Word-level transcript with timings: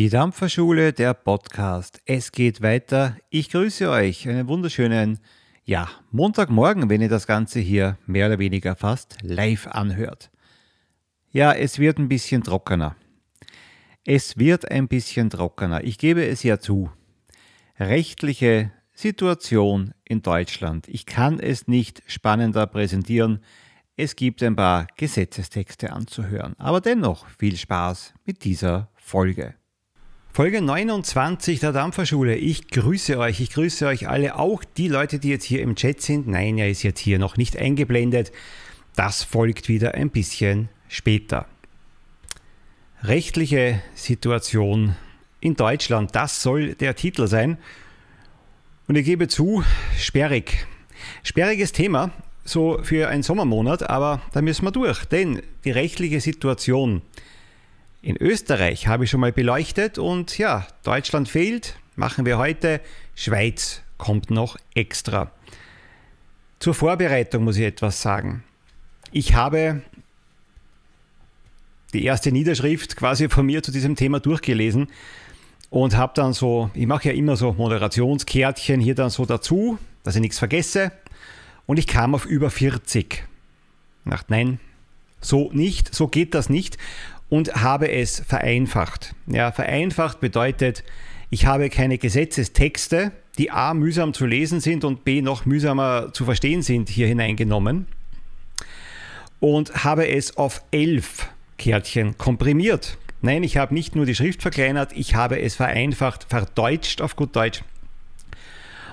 Die 0.00 0.08
Dampferschule, 0.08 0.94
der 0.94 1.12
Podcast. 1.12 2.00
Es 2.06 2.32
geht 2.32 2.62
weiter. 2.62 3.18
Ich 3.28 3.50
grüße 3.50 3.90
euch. 3.90 4.26
Einen 4.26 4.48
wunderschönen, 4.48 5.18
ja, 5.66 5.90
Montagmorgen, 6.10 6.88
wenn 6.88 7.02
ihr 7.02 7.10
das 7.10 7.26
Ganze 7.26 7.60
hier 7.60 7.98
mehr 8.06 8.28
oder 8.28 8.38
weniger 8.38 8.76
fast 8.76 9.18
live 9.20 9.66
anhört. 9.66 10.30
Ja, 11.32 11.52
es 11.52 11.78
wird 11.78 11.98
ein 11.98 12.08
bisschen 12.08 12.42
trockener. 12.42 12.96
Es 14.06 14.38
wird 14.38 14.70
ein 14.70 14.88
bisschen 14.88 15.28
trockener. 15.28 15.84
Ich 15.84 15.98
gebe 15.98 16.26
es 16.26 16.42
ja 16.44 16.58
zu. 16.58 16.90
Rechtliche 17.78 18.72
Situation 18.94 19.92
in 20.04 20.22
Deutschland. 20.22 20.88
Ich 20.88 21.04
kann 21.04 21.38
es 21.38 21.68
nicht 21.68 22.02
spannender 22.06 22.66
präsentieren. 22.66 23.40
Es 23.96 24.16
gibt 24.16 24.42
ein 24.42 24.56
paar 24.56 24.86
Gesetzestexte 24.96 25.92
anzuhören. 25.92 26.54
Aber 26.56 26.80
dennoch 26.80 27.26
viel 27.38 27.58
Spaß 27.58 28.14
mit 28.24 28.44
dieser 28.44 28.88
Folge. 28.94 29.59
Folge 30.32 30.62
29 30.62 31.58
der 31.58 31.72
Dampferschule. 31.72 32.36
Ich 32.36 32.68
grüße 32.68 33.18
euch. 33.18 33.40
Ich 33.40 33.50
grüße 33.50 33.84
euch 33.88 34.08
alle, 34.08 34.38
auch 34.38 34.62
die 34.62 34.86
Leute, 34.86 35.18
die 35.18 35.28
jetzt 35.28 35.44
hier 35.44 35.60
im 35.60 35.74
Chat 35.74 36.00
sind. 36.00 36.28
Nein, 36.28 36.56
er 36.56 36.70
ist 36.70 36.84
jetzt 36.84 37.00
hier 37.00 37.18
noch 37.18 37.36
nicht 37.36 37.56
eingeblendet. 37.56 38.30
Das 38.94 39.24
folgt 39.24 39.68
wieder 39.68 39.94
ein 39.94 40.10
bisschen 40.10 40.68
später. 40.86 41.46
Rechtliche 43.02 43.82
Situation 43.94 44.94
in 45.40 45.56
Deutschland, 45.56 46.14
das 46.14 46.42
soll 46.42 46.74
der 46.74 46.94
Titel 46.94 47.26
sein. 47.26 47.58
Und 48.86 48.94
ich 48.94 49.04
gebe 49.04 49.26
zu, 49.26 49.64
sperrig. 49.98 50.64
Sperriges 51.24 51.72
Thema, 51.72 52.12
so 52.44 52.78
für 52.84 53.08
einen 53.08 53.24
Sommermonat, 53.24 53.90
aber 53.90 54.22
da 54.32 54.42
müssen 54.42 54.64
wir 54.64 54.70
durch, 54.70 55.04
denn 55.06 55.42
die 55.64 55.72
rechtliche 55.72 56.20
Situation 56.20 57.02
in 58.02 58.16
Österreich 58.16 58.86
habe 58.86 59.04
ich 59.04 59.10
schon 59.10 59.20
mal 59.20 59.32
beleuchtet 59.32 59.98
und 59.98 60.38
ja, 60.38 60.66
Deutschland 60.84 61.28
fehlt, 61.28 61.76
machen 61.96 62.24
wir 62.24 62.38
heute. 62.38 62.80
Schweiz 63.14 63.82
kommt 63.98 64.30
noch 64.30 64.56
extra. 64.74 65.30
Zur 66.58 66.74
Vorbereitung 66.74 67.44
muss 67.44 67.56
ich 67.56 67.64
etwas 67.64 68.00
sagen. 68.00 68.42
Ich 69.12 69.34
habe 69.34 69.82
die 71.92 72.04
erste 72.04 72.32
Niederschrift 72.32 72.96
quasi 72.96 73.28
von 73.28 73.44
mir 73.44 73.62
zu 73.62 73.72
diesem 73.72 73.96
Thema 73.96 74.20
durchgelesen 74.20 74.88
und 75.68 75.96
habe 75.96 76.12
dann 76.14 76.32
so, 76.32 76.70
ich 76.74 76.86
mache 76.86 77.08
ja 77.08 77.14
immer 77.14 77.36
so 77.36 77.52
Moderationskärtchen 77.52 78.80
hier 78.80 78.94
dann 78.94 79.10
so 79.10 79.26
dazu, 79.26 79.78
dass 80.04 80.14
ich 80.14 80.20
nichts 80.22 80.38
vergesse. 80.38 80.92
Und 81.66 81.78
ich 81.78 81.86
kam 81.86 82.14
auf 82.14 82.24
über 82.24 82.50
40. 82.50 83.24
Ich 84.04 84.10
dachte, 84.10 84.32
nein, 84.32 84.58
so 85.20 85.50
nicht, 85.52 85.94
so 85.94 86.08
geht 86.08 86.34
das 86.34 86.48
nicht 86.48 86.78
und 87.30 87.54
habe 87.54 87.90
es 87.90 88.20
vereinfacht. 88.20 89.14
Ja, 89.26 89.50
vereinfacht 89.52 90.20
bedeutet, 90.20 90.84
ich 91.30 91.46
habe 91.46 91.70
keine 91.70 91.96
Gesetzestexte, 91.96 93.12
die 93.38 93.50
a 93.50 93.72
mühsam 93.72 94.12
zu 94.12 94.26
lesen 94.26 94.60
sind 94.60 94.84
und 94.84 95.04
b 95.04 95.22
noch 95.22 95.46
mühsamer 95.46 96.12
zu 96.12 96.26
verstehen 96.26 96.60
sind, 96.60 96.90
hier 96.90 97.06
hineingenommen 97.06 97.86
und 99.40 99.84
habe 99.84 100.06
es 100.08 100.36
auf 100.36 100.62
elf 100.70 101.28
Kärtchen 101.58 102.16
komprimiert. 102.18 102.98
Nein, 103.22 103.42
ich 103.42 103.56
habe 103.56 103.74
nicht 103.74 103.96
nur 103.96 104.06
die 104.06 104.14
Schrift 104.14 104.42
verkleinert, 104.42 104.92
ich 104.94 105.14
habe 105.14 105.40
es 105.40 105.56
vereinfacht, 105.56 106.26
verdeutscht 106.28 107.00
auf 107.00 107.16
gut 107.16 107.34
Deutsch. 107.34 107.62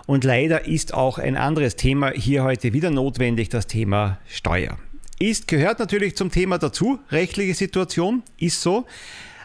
Und 0.06 0.24
leider 0.24 0.66
ist 0.66 0.94
auch 0.94 1.18
ein 1.18 1.36
anderes 1.36 1.76
Thema 1.76 2.12
hier 2.12 2.44
heute 2.44 2.72
wieder 2.74 2.90
notwendig, 2.90 3.50
das 3.50 3.68
Thema 3.68 4.20
Steuer. 4.26 4.78
Ist, 5.20 5.48
gehört 5.48 5.80
natürlich 5.80 6.16
zum 6.16 6.30
Thema 6.30 6.60
dazu, 6.60 7.00
rechtliche 7.10 7.56
Situation, 7.56 8.22
ist 8.38 8.62
so. 8.62 8.86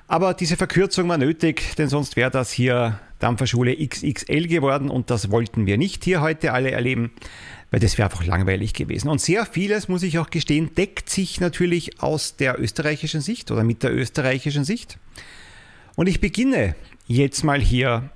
Aber 0.07 0.35
diese 0.35 0.59
Verkürzung 0.59 1.09
war 1.09 1.17
nötig, 1.17 1.77
denn 1.77 1.89
sonst 1.89 2.17
wäre 2.17 2.31
das 2.31 2.53
hier 2.53 3.01
Dampferschule 3.21 3.75
XXL 3.75 4.49
geworden 4.49 4.91
und 4.91 5.09
das 5.09 5.31
wollten 5.31 5.65
wir 5.65 5.79
nicht 5.79 6.05
hier 6.05 6.21
heute 6.21 6.53
alle 6.53 6.73
erleben, 6.73 7.13
weil 7.71 7.81
das 7.81 7.97
wäre 7.97 8.11
einfach 8.11 8.27
langweilig 8.27 8.75
gewesen. 8.75 9.09
Und 9.09 9.23
sehr 9.23 9.47
vieles, 9.47 9.89
muss 9.89 10.03
ich 10.03 10.19
auch 10.19 10.29
gestehen, 10.29 10.75
deckt 10.75 11.09
sich 11.09 11.41
natürlich 11.41 12.03
aus 12.03 12.37
der 12.37 12.61
österreichischen 12.61 13.23
Sicht 13.23 13.51
oder 13.51 13.65
mit 13.65 13.83
der 13.83 13.95
österreichischen 13.95 14.65
Sicht. 14.65 14.99
Und 15.95 16.07
ich 16.07 16.21
beginne 16.21 16.75
jetzt 17.07 17.45
mal 17.45 17.61
hier, 17.61 18.11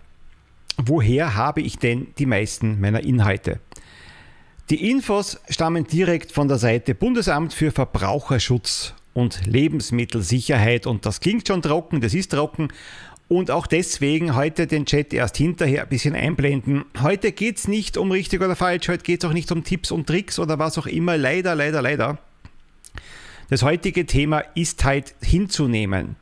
woher 0.76 1.36
habe 1.36 1.62
ich 1.62 1.78
denn 1.78 2.08
die 2.18 2.26
meisten 2.26 2.80
meiner 2.80 3.02
Inhalte? 3.02 3.60
Die 4.68 4.90
Infos 4.90 5.38
stammen 5.48 5.86
direkt 5.86 6.32
von 6.32 6.48
der 6.48 6.58
Seite 6.58 6.96
Bundesamt 6.96 7.54
für 7.54 7.70
Verbraucherschutz 7.70 8.94
und 9.14 9.46
Lebensmittelsicherheit 9.46 10.88
und 10.88 11.06
das 11.06 11.20
klingt 11.20 11.46
schon 11.46 11.62
trocken, 11.62 12.00
das 12.00 12.14
ist 12.14 12.32
trocken 12.32 12.70
und 13.28 13.52
auch 13.52 13.68
deswegen 13.68 14.34
heute 14.34 14.66
den 14.66 14.84
Chat 14.84 15.12
erst 15.12 15.36
hinterher 15.36 15.82
ein 15.82 15.88
bisschen 15.88 16.16
einblenden. 16.16 16.84
Heute 17.00 17.30
geht 17.30 17.58
es 17.58 17.68
nicht 17.68 17.96
um 17.96 18.10
richtig 18.10 18.42
oder 18.42 18.56
falsch, 18.56 18.88
heute 18.88 19.04
geht 19.04 19.22
es 19.22 19.30
auch 19.30 19.32
nicht 19.32 19.52
um 19.52 19.62
Tipps 19.62 19.92
und 19.92 20.08
Tricks 20.08 20.40
oder 20.40 20.58
was 20.58 20.78
auch 20.78 20.86
immer. 20.86 21.16
Leider, 21.16 21.54
leider, 21.54 21.80
leider. 21.80 22.18
Das 23.50 23.62
heutige 23.62 24.04
Thema 24.04 24.40
ist 24.56 24.84
halt 24.84 25.14
hinzunehmen. 25.22 26.16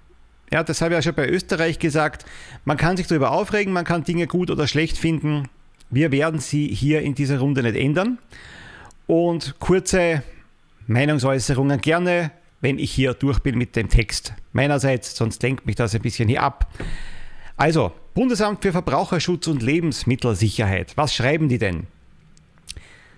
Ja, 0.53 0.63
das 0.63 0.83
habe 0.83 0.93
ich 0.93 0.97
ja 0.97 1.03
schon 1.03 1.15
bei 1.15 1.31
Österreich 1.31 1.79
gesagt. 1.79 2.27
Man 2.67 2.77
kann 2.77 2.99
sich 2.99 3.07
darüber 3.07 3.31
aufregen, 3.31 3.73
man 3.73 3.87
kann 3.87 4.05
Dinge 4.05 4.27
gut 4.27 4.51
oder 4.51 4.69
schlecht 4.69 4.99
finden. 4.99 5.49
Wir 5.95 6.11
werden 6.11 6.41
sie 6.41 6.67
hier 6.67 7.03
in 7.03 7.15
dieser 7.15 7.39
Runde 7.39 7.63
nicht 7.63 7.77
ändern. 7.77 8.19
Und 9.07 9.61
kurze 9.61 10.25
Meinungsäußerungen 10.89 11.81
gerne, 11.81 12.33
wenn 12.61 12.81
ich 12.81 12.91
hier 12.91 13.15
durch 13.15 13.39
bin 13.39 13.57
mit 13.57 13.77
dem 13.77 13.89
Text 13.89 14.35
meinerseits, 14.53 15.15
sonst 15.15 15.41
lenkt 15.45 15.67
mich 15.67 15.77
das 15.77 15.95
ein 15.95 16.03
bisschen 16.03 16.29
hier 16.29 16.43
ab. 16.43 16.69
Also, 17.57 17.93
Bundesamt 18.15 18.63
für 18.63 18.73
Verbraucherschutz 18.73 19.47
und 19.47 19.63
Lebensmittelsicherheit. 19.63 20.97
Was 20.97 21.15
schreiben 21.15 21.49
die 21.49 21.59
denn? 21.59 21.87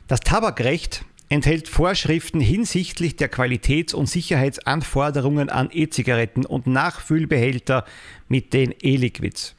Das 0.06 0.20
Tabakrecht 0.20 1.03
enthält 1.31 1.69
Vorschriften 1.69 2.41
hinsichtlich 2.41 3.16
der 3.16 3.31
Qualitäts- 3.31 3.94
und 3.94 4.06
Sicherheitsanforderungen 4.06 5.48
an 5.48 5.70
E-Zigaretten 5.72 6.44
und 6.44 6.66
Nachfüllbehälter 6.66 7.87
mit 8.28 8.53
den 8.53 8.75
E-Liquids. 8.82 9.56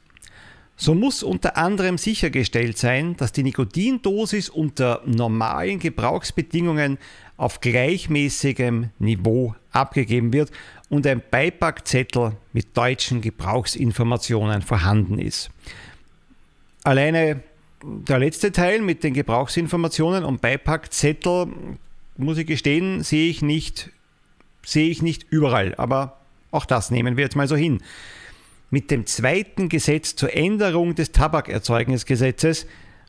So 0.80 0.94
muss 0.94 1.24
unter 1.24 1.56
anderem 1.56 1.98
sichergestellt 1.98 2.78
sein, 2.78 3.16
dass 3.16 3.32
die 3.32 3.42
Nikotindosis 3.42 4.48
unter 4.48 5.02
normalen 5.06 5.80
Gebrauchsbedingungen 5.80 6.98
auf 7.36 7.60
gleichmäßigem 7.60 8.90
Niveau 9.00 9.56
abgegeben 9.72 10.32
wird 10.32 10.52
und 10.88 11.04
ein 11.08 11.20
Beipackzettel 11.32 12.36
mit 12.52 12.76
deutschen 12.76 13.20
Gebrauchsinformationen 13.20 14.62
vorhanden 14.62 15.18
ist. 15.18 15.50
Alleine 16.84 17.42
der 17.82 18.20
letzte 18.20 18.52
Teil 18.52 18.80
mit 18.80 19.02
den 19.02 19.14
Gebrauchsinformationen 19.14 20.24
und 20.24 20.40
Beipackzettel, 20.40 21.48
muss 22.16 22.38
ich 22.38 22.46
gestehen, 22.46 23.02
sehe 23.02 23.28
ich 23.28 23.42
nicht, 23.42 23.90
sehe 24.64 24.88
ich 24.88 25.02
nicht 25.02 25.26
überall, 25.28 25.74
aber 25.74 26.20
auch 26.52 26.66
das 26.66 26.92
nehmen 26.92 27.16
wir 27.16 27.24
jetzt 27.24 27.36
mal 27.36 27.48
so 27.48 27.56
hin. 27.56 27.80
Mit 28.70 28.90
dem 28.90 29.06
zweiten 29.06 29.70
Gesetz 29.70 30.14
zur 30.14 30.34
Änderung 30.34 30.94
des 30.94 31.12
Tabakerzeugnisgesetzes 31.12 32.66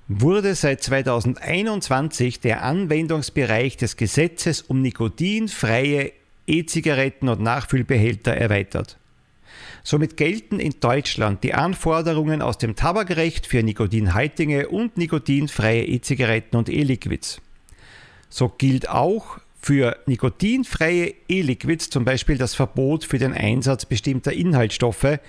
wurde 0.07 0.55
seit 0.55 0.81
2021 0.81 2.39
der 2.39 2.63
Anwendungsbereich 2.63 3.75
des 3.75 3.97
Gesetzes 3.97 4.61
um 4.61 4.81
nikotinfreie 4.81 6.13
E-Zigaretten 6.47 7.27
und 7.27 7.41
Nachfüllbehälter 7.41 8.33
erweitert. 8.33 8.97
Somit 9.83 10.15
gelten 10.15 10.59
in 10.59 10.75
Deutschland 10.79 11.43
die 11.43 11.53
Anforderungen 11.53 12.41
aus 12.41 12.57
dem 12.57 12.75
Tabakrecht 12.75 13.45
für 13.45 13.61
nikotinhaltige 13.61 14.69
und 14.69 14.97
nikotinfreie 14.97 15.85
E-Zigaretten 15.85 16.55
und 16.55 16.69
E-Liquids. 16.69 17.41
So 18.29 18.47
gilt 18.47 18.89
auch 18.89 19.39
für 19.61 19.97
nikotinfreie 20.05 21.13
E-Liquids 21.27 21.89
zum 21.89 22.05
Beispiel 22.05 22.37
das 22.37 22.55
Verbot 22.55 23.03
für 23.03 23.19
den 23.19 23.33
Einsatz 23.33 23.85
bestimmter 23.85 24.31
Inhaltsstoffe, 24.31 25.19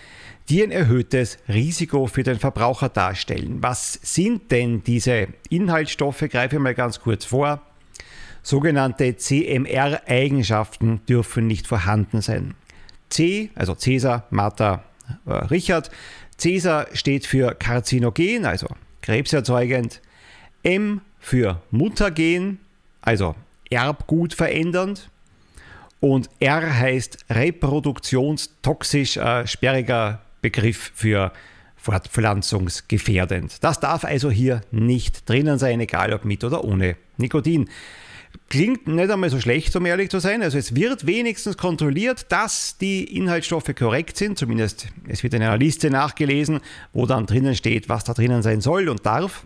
die 0.49 0.63
ein 0.63 0.71
erhöhtes 0.71 1.39
Risiko 1.49 2.07
für 2.07 2.23
den 2.23 2.39
Verbraucher 2.39 2.89
darstellen. 2.89 3.59
Was 3.61 3.99
sind 4.03 4.51
denn 4.51 4.83
diese 4.85 5.29
Inhaltsstoffe? 5.49 6.25
Greife 6.31 6.57
ich 6.57 6.63
mal 6.63 6.75
ganz 6.75 7.01
kurz 7.01 7.25
vor. 7.25 7.61
Sogenannte 8.43 9.17
CMR-Eigenschaften 9.17 11.01
dürfen 11.09 11.47
nicht 11.47 11.67
vorhanden 11.67 12.23
sein. 12.23 12.55
C, 13.11 13.51
also 13.55 13.75
Cäsar, 13.75 14.27
Martha, 14.31 14.85
äh, 15.27 15.33
Richard. 15.33 15.91
Cäsar 16.39 16.87
steht 16.95 17.27
für 17.27 17.55
karzinogen, 17.55 18.47
also 18.47 18.69
krebserzeugend. 19.03 20.01
M 20.63 21.01
für 21.19 21.61
mutagen, 21.71 22.61
also 23.03 23.35
Erbgut 23.71 24.35
verändernd. 24.35 25.09
Und 26.01 26.31
R 26.41 26.79
heißt 26.79 27.27
reproduktionstoxisch, 27.31 29.17
äh, 29.17 29.47
sperriger 29.47 30.21
Begriff 30.41 30.93
für 30.95 31.33
fortpflanzungsgefährdend. 31.77 33.63
Das 33.63 33.81
darf 33.81 34.05
also 34.05 34.31
hier 34.31 34.63
nicht 34.71 35.29
drinnen 35.29 35.59
sein, 35.59 35.81
egal 35.81 36.13
ob 36.13 36.25
mit 36.25 36.45
oder 36.45 36.65
ohne 36.65 36.97
Nikotin. 37.17 37.69
Klingt 38.49 38.87
nicht 38.87 39.11
einmal 39.11 39.31
so 39.31 39.41
schlecht, 39.41 39.75
um 39.77 39.87
ehrlich 39.87 40.11
zu 40.11 40.21
sein. 40.21 40.43
Also 40.43 40.59
es 40.59 40.75
wird 40.75 41.07
wenigstens 41.07 41.57
kontrolliert, 41.57 42.27
dass 42.31 42.77
die 42.79 43.17
Inhaltsstoffe 43.17 43.75
korrekt 43.77 44.17
sind. 44.17 44.39
Zumindest 44.39 44.89
es 45.09 45.23
wird 45.23 45.35
in 45.35 45.43
einer 45.43 45.59
Liste 45.59 45.91
nachgelesen, 45.91 46.61
wo 46.93 47.07
dann 47.07 47.27
drinnen 47.27 47.55
steht, 47.55 47.89
was 47.89 48.05
da 48.05 48.13
drinnen 48.13 48.43
sein 48.43 48.61
soll 48.61 48.89
und 48.89 49.07
darf. 49.07 49.45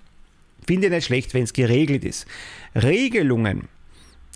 Finde 0.66 0.86
ich 0.86 0.92
nicht 0.92 1.06
schlecht, 1.06 1.34
wenn 1.34 1.44
es 1.44 1.52
geregelt 1.52 2.04
ist. 2.04 2.26
Regelungen, 2.74 3.68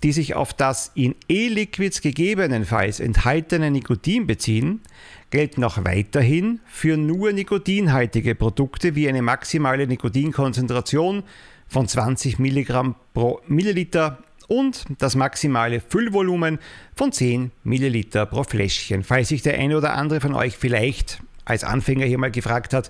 die 0.03 0.11
sich 0.11 0.35
auf 0.35 0.53
das 0.53 0.91
in 0.95 1.15
E-Liquids 1.27 2.01
gegebenenfalls 2.01 2.99
enthaltene 2.99 3.71
Nikotin 3.71 4.27
beziehen, 4.27 4.81
gelten 5.29 5.63
auch 5.63 5.83
weiterhin 5.83 6.59
für 6.65 6.97
nur 6.97 7.31
nikotinhaltige 7.33 8.35
Produkte 8.35 8.95
wie 8.95 9.09
eine 9.09 9.21
maximale 9.21 9.87
Nikotinkonzentration 9.87 11.23
von 11.67 11.87
20 11.87 12.39
Milligramm 12.39 12.95
pro 13.13 13.41
Milliliter 13.47 14.19
und 14.47 14.85
das 14.97 15.15
maximale 15.15 15.79
Füllvolumen 15.79 16.57
von 16.95 17.11
10 17.11 17.51
Milliliter 17.63 18.25
pro 18.25 18.43
Fläschchen. 18.43 19.03
Falls 19.03 19.29
sich 19.29 19.43
der 19.43 19.59
eine 19.59 19.77
oder 19.77 19.93
andere 19.93 20.21
von 20.21 20.33
euch 20.33 20.57
vielleicht 20.57 21.21
als 21.45 21.63
Anfänger 21.63 22.05
hier 22.05 22.17
mal 22.17 22.31
gefragt 22.31 22.73
hat, 22.73 22.89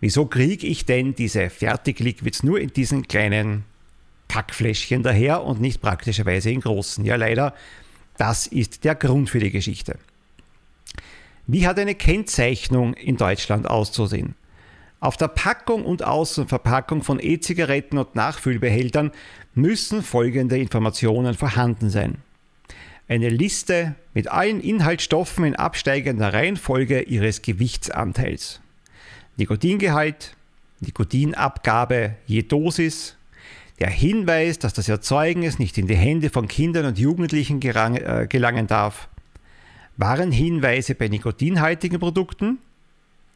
wieso 0.00 0.26
kriege 0.26 0.66
ich 0.66 0.86
denn 0.86 1.14
diese 1.14 1.50
Fertigliquids 1.50 2.42
nur 2.42 2.58
in 2.60 2.72
diesen 2.72 3.06
kleinen 3.08 3.64
Kackfläschchen 4.28 5.02
daher 5.02 5.42
und 5.42 5.60
nicht 5.60 5.80
praktischerweise 5.80 6.50
in 6.50 6.60
großen? 6.60 7.04
Ja, 7.04 7.16
leider, 7.16 7.54
das 8.16 8.46
ist 8.46 8.84
der 8.84 8.94
Grund 8.94 9.30
für 9.30 9.40
die 9.40 9.50
Geschichte. 9.50 9.98
Wie 11.46 11.66
hat 11.66 11.78
eine 11.78 11.94
Kennzeichnung 11.94 12.94
in 12.94 13.16
Deutschland 13.16 13.68
auszusehen? 13.68 14.34
Auf 14.98 15.16
der 15.16 15.28
Packung 15.28 15.84
und 15.84 16.02
Außenverpackung 16.02 17.02
von 17.02 17.20
E-Zigaretten 17.20 17.98
und 17.98 18.14
Nachfüllbehältern 18.16 19.12
müssen 19.54 20.02
folgende 20.02 20.58
Informationen 20.58 21.34
vorhanden 21.34 21.90
sein. 21.90 22.16
Eine 23.08 23.28
Liste 23.28 23.94
mit 24.14 24.28
allen 24.28 24.60
Inhaltsstoffen 24.60 25.44
in 25.44 25.54
absteigender 25.54 26.32
Reihenfolge 26.32 27.02
ihres 27.02 27.42
Gewichtsanteils. 27.42 28.60
Nikotingehalt, 29.36 30.34
Nikotinabgabe 30.80 32.16
je 32.26 32.42
Dosis, 32.42 33.16
der 33.78 33.90
Hinweis, 33.90 34.58
dass 34.58 34.72
das 34.72 34.88
Erzeugnis 34.88 35.58
nicht 35.58 35.76
in 35.78 35.86
die 35.86 35.96
Hände 35.96 36.30
von 36.30 36.48
Kindern 36.48 36.86
und 36.86 36.98
Jugendlichen 36.98 37.60
äh, 37.60 38.26
gelangen 38.28 38.66
darf, 38.66 39.08
Warnhinweise 39.96 40.94
bei 40.94 41.08
nikotinhaltigen 41.08 41.98
Produkten. 41.98 42.58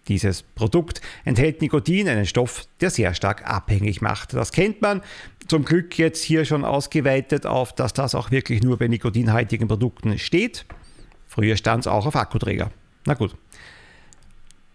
Dieses 0.08 0.42
Produkt 0.42 1.00
enthält 1.24 1.60
Nikotin, 1.60 2.08
einen 2.08 2.26
Stoff, 2.26 2.66
der 2.80 2.90
sehr 2.90 3.14
stark 3.14 3.46
abhängig 3.46 4.00
macht. 4.00 4.32
Das 4.32 4.50
kennt 4.52 4.82
man 4.82 5.02
zum 5.46 5.64
Glück 5.64 5.98
jetzt 5.98 6.22
hier 6.22 6.44
schon 6.44 6.64
ausgeweitet 6.64 7.46
auf, 7.46 7.74
dass 7.74 7.92
das 7.92 8.14
auch 8.14 8.30
wirklich 8.30 8.62
nur 8.62 8.78
bei 8.78 8.88
nikotinhaltigen 8.88 9.68
Produkten 9.68 10.18
steht. 10.18 10.64
Früher 11.26 11.56
stand 11.56 11.84
es 11.84 11.86
auch 11.86 12.06
auf 12.06 12.16
Akkuträger. 12.16 12.70
Na 13.06 13.14
gut. 13.14 13.36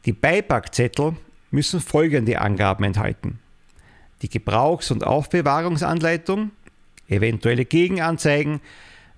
Die 0.05 0.13
Beipackzettel 0.13 1.15
müssen 1.51 1.81
folgende 1.81 2.39
Angaben 2.39 2.83
enthalten. 2.83 3.39
Die 4.21 4.29
Gebrauchs- 4.29 4.91
und 4.91 5.05
Aufbewahrungsanleitung, 5.05 6.51
eventuelle 7.07 7.65
Gegenanzeigen, 7.65 8.61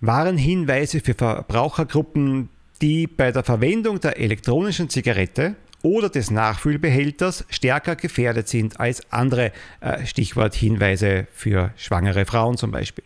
Warnhinweise 0.02 1.00
für 1.00 1.14
Verbrauchergruppen, 1.14 2.50
die 2.82 3.08
bei 3.08 3.32
der 3.32 3.44
Verwendung 3.44 4.00
der 4.00 4.20
elektronischen 4.20 4.90
Zigarette 4.90 5.56
oder 5.82 6.10
des 6.10 6.32
Nachfüllbehälters 6.32 7.46
stärker 7.50 7.96
gefährdet 7.96 8.48
sind 8.48 8.80
als 8.80 9.12
andere 9.12 9.52
äh, 9.80 10.06
Stichwort 10.06 10.56
Hinweise 10.56 11.28
für 11.34 11.72
schwangere 11.78 12.26
Frauen 12.26 12.58
zum 12.58 12.72
Beispiel. 12.72 13.04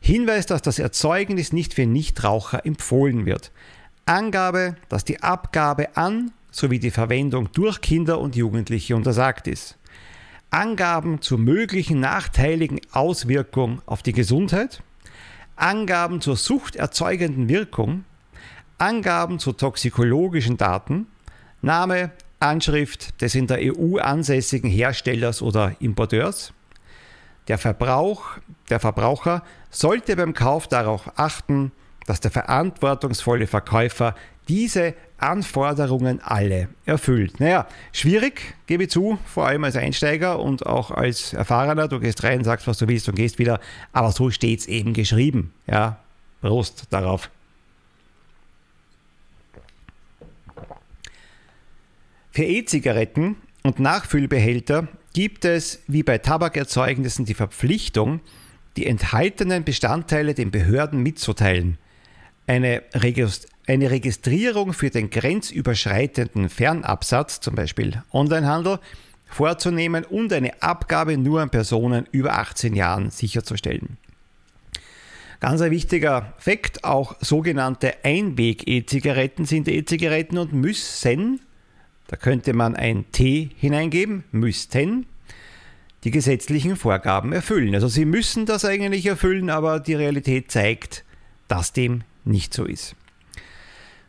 Hinweis, 0.00 0.46
dass 0.46 0.62
das 0.62 0.78
Erzeugnis 0.78 1.52
nicht 1.52 1.74
für 1.74 1.86
Nichtraucher 1.86 2.64
empfohlen 2.64 3.26
wird. 3.26 3.50
Angabe, 4.06 4.76
dass 4.88 5.04
die 5.04 5.22
Abgabe 5.22 5.96
an 5.96 6.32
sowie 6.50 6.78
die 6.78 6.90
Verwendung 6.90 7.50
durch 7.52 7.80
Kinder 7.80 8.20
und 8.20 8.36
Jugendliche 8.36 8.96
untersagt 8.96 9.46
ist. 9.46 9.76
Angaben 10.50 11.20
zur 11.20 11.38
möglichen 11.38 12.00
nachteiligen 12.00 12.80
Auswirkung 12.92 13.82
auf 13.86 14.02
die 14.02 14.12
Gesundheit. 14.12 14.82
Angaben 15.56 16.20
zur 16.20 16.36
suchterzeugenden 16.36 17.48
Wirkung 17.48 18.04
Angaben 18.78 19.38
zu 19.38 19.52
toxikologischen 19.52 20.58
Daten, 20.58 21.06
Name, 21.62 22.10
Anschrift 22.40 23.22
des 23.22 23.34
in 23.34 23.46
der 23.46 23.58
EU 23.62 23.96
ansässigen 23.96 24.68
Herstellers 24.68 25.40
oder 25.40 25.74
Importeurs. 25.80 26.52
Der 27.48 27.56
Verbrauch, 27.56 28.36
der 28.68 28.78
Verbraucher 28.78 29.42
sollte 29.70 30.14
beim 30.16 30.34
Kauf 30.34 30.68
darauf 30.68 31.10
achten, 31.18 31.72
dass 32.06 32.20
der 32.20 32.30
verantwortungsvolle 32.30 33.46
Verkäufer 33.46 34.14
diese 34.48 34.94
Anforderungen 35.18 36.20
alle 36.22 36.68
erfüllt. 36.84 37.40
Naja, 37.40 37.66
schwierig, 37.92 38.54
gebe 38.66 38.84
ich 38.84 38.90
zu, 38.90 39.18
vor 39.24 39.46
allem 39.46 39.64
als 39.64 39.76
Einsteiger 39.76 40.38
und 40.38 40.66
auch 40.66 40.90
als 40.90 41.32
Erfahrener. 41.32 41.88
Du 41.88 42.00
gehst 42.00 42.22
rein, 42.22 42.44
sagst, 42.44 42.66
was 42.66 42.78
du 42.78 42.86
willst 42.86 43.08
und 43.08 43.14
gehst 43.14 43.38
wieder. 43.38 43.60
Aber 43.92 44.12
so 44.12 44.30
steht 44.30 44.60
es 44.60 44.66
eben 44.66 44.92
geschrieben. 44.92 45.52
Ja, 45.66 45.98
Prost 46.40 46.84
darauf. 46.90 47.30
Für 52.30 52.44
E-Zigaretten 52.44 53.36
und 53.62 53.80
Nachfüllbehälter 53.80 54.88
gibt 55.14 55.46
es 55.46 55.82
wie 55.86 56.02
bei 56.02 56.18
Tabakerzeugnissen 56.18 57.24
die 57.24 57.32
Verpflichtung, 57.32 58.20
die 58.76 58.84
enthaltenen 58.84 59.64
Bestandteile 59.64 60.34
den 60.34 60.50
Behörden 60.50 61.02
mitzuteilen. 61.02 61.78
Eine, 62.46 62.82
Regist 62.94 63.48
eine 63.66 63.90
Registrierung 63.90 64.72
für 64.72 64.90
den 64.90 65.10
grenzüberschreitenden 65.10 66.48
Fernabsatz, 66.48 67.40
zum 67.40 67.56
Beispiel 67.56 68.02
Onlinehandel, 68.12 68.78
vorzunehmen 69.26 70.04
und 70.04 70.32
eine 70.32 70.62
Abgabe 70.62 71.18
nur 71.18 71.40
an 71.40 71.50
Personen 71.50 72.06
über 72.12 72.38
18 72.38 72.76
Jahren 72.76 73.10
sicherzustellen. 73.10 73.96
Ganz 75.40 75.60
ein 75.60 75.72
wichtiger 75.72 76.34
Fakt, 76.38 76.84
auch 76.84 77.16
sogenannte 77.20 78.04
Einweg-E-Zigaretten 78.04 79.44
sind 79.44 79.68
E-Zigaretten 79.68 80.38
und 80.38 80.52
müssen 80.52 81.40
da 82.08 82.16
könnte 82.16 82.52
man 82.52 82.76
ein 82.76 83.04
T 83.10 83.50
hineingeben, 83.56 84.24
müssten 84.30 85.06
die 86.04 86.12
gesetzlichen 86.12 86.76
Vorgaben 86.76 87.32
erfüllen. 87.32 87.74
Also 87.74 87.88
sie 87.88 88.04
müssen 88.04 88.46
das 88.46 88.64
eigentlich 88.64 89.06
erfüllen, 89.06 89.50
aber 89.50 89.80
die 89.80 89.94
Realität 89.94 90.50
zeigt, 90.50 91.04
dass 91.48 91.72
dem 91.72 92.02
nicht 92.26 92.52
so 92.52 92.64
ist. 92.64 92.94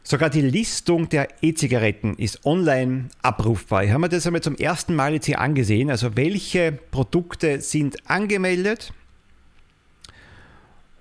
Sogar 0.03 0.29
die 0.29 0.41
Listung 0.41 1.09
der 1.09 1.27
E-Zigaretten 1.41 2.15
ist 2.15 2.45
online 2.45 3.09
abrufbar. 3.21 3.83
Ich 3.83 3.89
habe 3.91 3.99
mir 3.99 4.09
das 4.09 4.25
einmal 4.25 4.41
zum 4.41 4.55
ersten 4.55 4.95
Mal 4.95 5.13
jetzt 5.13 5.25
hier 5.25 5.39
angesehen. 5.41 5.89
Also 5.89 6.15
welche 6.15 6.71
Produkte 6.71 7.59
sind 7.59 8.09
angemeldet? 8.09 8.93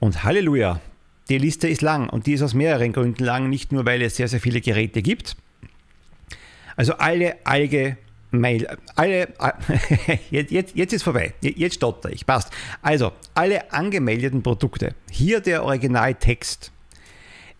Und 0.01 0.25
Halleluja, 0.25 0.81
die 1.29 1.39
Liste 1.39 1.69
ist 1.69 1.83
lang 1.83 2.09
und 2.09 2.27
die 2.27 2.33
ist 2.33 2.43
aus 2.43 2.55
mehreren 2.55 2.93
Gründen 2.93 3.25
lang. 3.25 3.49
Nicht 3.49 3.71
nur, 3.71 3.87
weil 3.87 4.03
es 4.03 4.17
sehr, 4.17 4.27
sehr 4.27 4.41
viele 4.41 4.61
Geräte 4.61 5.03
gibt, 5.03 5.37
also 6.77 6.95
alle 6.95 7.37
allgemein, 7.45 8.67
alle, 8.95 9.29
jetzt, 10.31 10.51
jetzt, 10.51 10.77
jetzt 10.77 10.93
ist 10.93 11.03
vorbei, 11.03 11.33
jetzt 11.41 11.77
stotter 11.77 12.11
ich, 12.13 12.27
passt. 12.27 12.53
Also, 12.83 13.13
alle 13.35 13.73
angemeldeten 13.73 14.43
Produkte, 14.43 14.95
hier 15.11 15.41
der 15.41 15.65
Originaltext. 15.65 16.71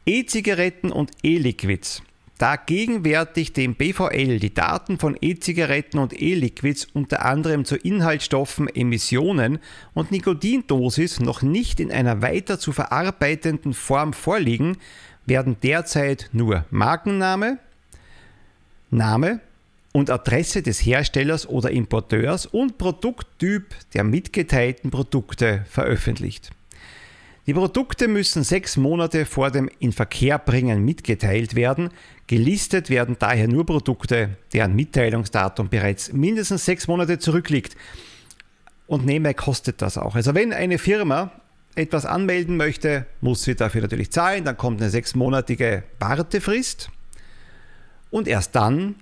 E-Zigaretten 0.09 0.93
und 0.93 1.11
E-Liquids. 1.25 2.01
Da 2.39 2.55
gegenwärtig 2.55 3.55
dem 3.55 3.75
BVL 3.75 4.39
die 4.39 4.55
Daten 4.55 5.01
von 5.01 5.17
E-Zigaretten 5.21 5.99
und 5.99 6.13
E-Liquids 6.21 6.87
unter 6.93 7.25
anderem 7.25 7.65
zu 7.65 7.75
Inhaltsstoffen, 7.75 8.69
Emissionen 8.69 9.59
und 9.95 10.13
Nikotindosis 10.13 11.19
noch 11.19 11.43
nicht 11.43 11.81
in 11.81 11.91
einer 11.91 12.23
weiter 12.23 12.61
zu 12.61 12.71
verarbeitenden 12.71 13.75
Form 13.75 14.13
vorliegen, 14.13 14.77
werden 15.25 15.57
derzeit 15.61 16.31
nur 16.33 16.67
Markenname, 16.71 17.59
Name 18.93 19.41
und 19.91 20.09
Adresse 20.09 20.63
des 20.63 20.79
Herstellers 20.87 21.49
oder 21.49 21.73
Importeurs 21.73 22.47
und 22.47 22.79
Produkttyp 22.79 23.75
der 23.93 24.05
mitgeteilten 24.05 24.93
Produkte 24.93 25.65
veröffentlicht. 25.69 26.53
Die 27.47 27.55
Produkte 27.55 28.09
müssen 28.09 28.43
sechs 28.43 28.77
Monate 28.77 29.25
vor 29.25 29.53
dem 29.53 29.71
Inverkehrbringen 29.79 30.85
mitgeteilt 30.85 31.55
werden. 31.55 31.91
Gelistet 32.27 32.91
werden 32.91 33.17
daher 33.21 33.47
nur 33.47 33.65
Produkte, 33.65 34.31
deren 34.53 34.75
Mitteilungsdatum 34.75 35.69
bereits 35.69 36.13
mindestens 36.13 36.65
sechs 36.65 36.89
Monate 36.89 37.21
zurückliegt. 37.21 37.77
Und 38.89 39.07
nebenbei 39.07 39.33
kostet 39.33 39.81
das 39.81 39.97
auch. 39.97 40.17
Also 40.17 40.35
wenn 40.35 40.53
eine 40.53 40.79
Firma 40.79 41.31
etwas 41.77 42.05
anmelden 42.05 42.57
möchte, 42.57 43.07
muss 43.21 43.45
sie 43.45 43.55
dafür 43.55 43.83
natürlich 43.83 44.11
zahlen. 44.11 44.45
Dann 44.45 44.57
kommt 44.57 44.81
eine 44.81 44.91
sechsmonatige 44.91 45.85
Wartefrist 46.01 46.91
und 48.11 48.27
erst 48.27 48.57
dann 48.57 48.97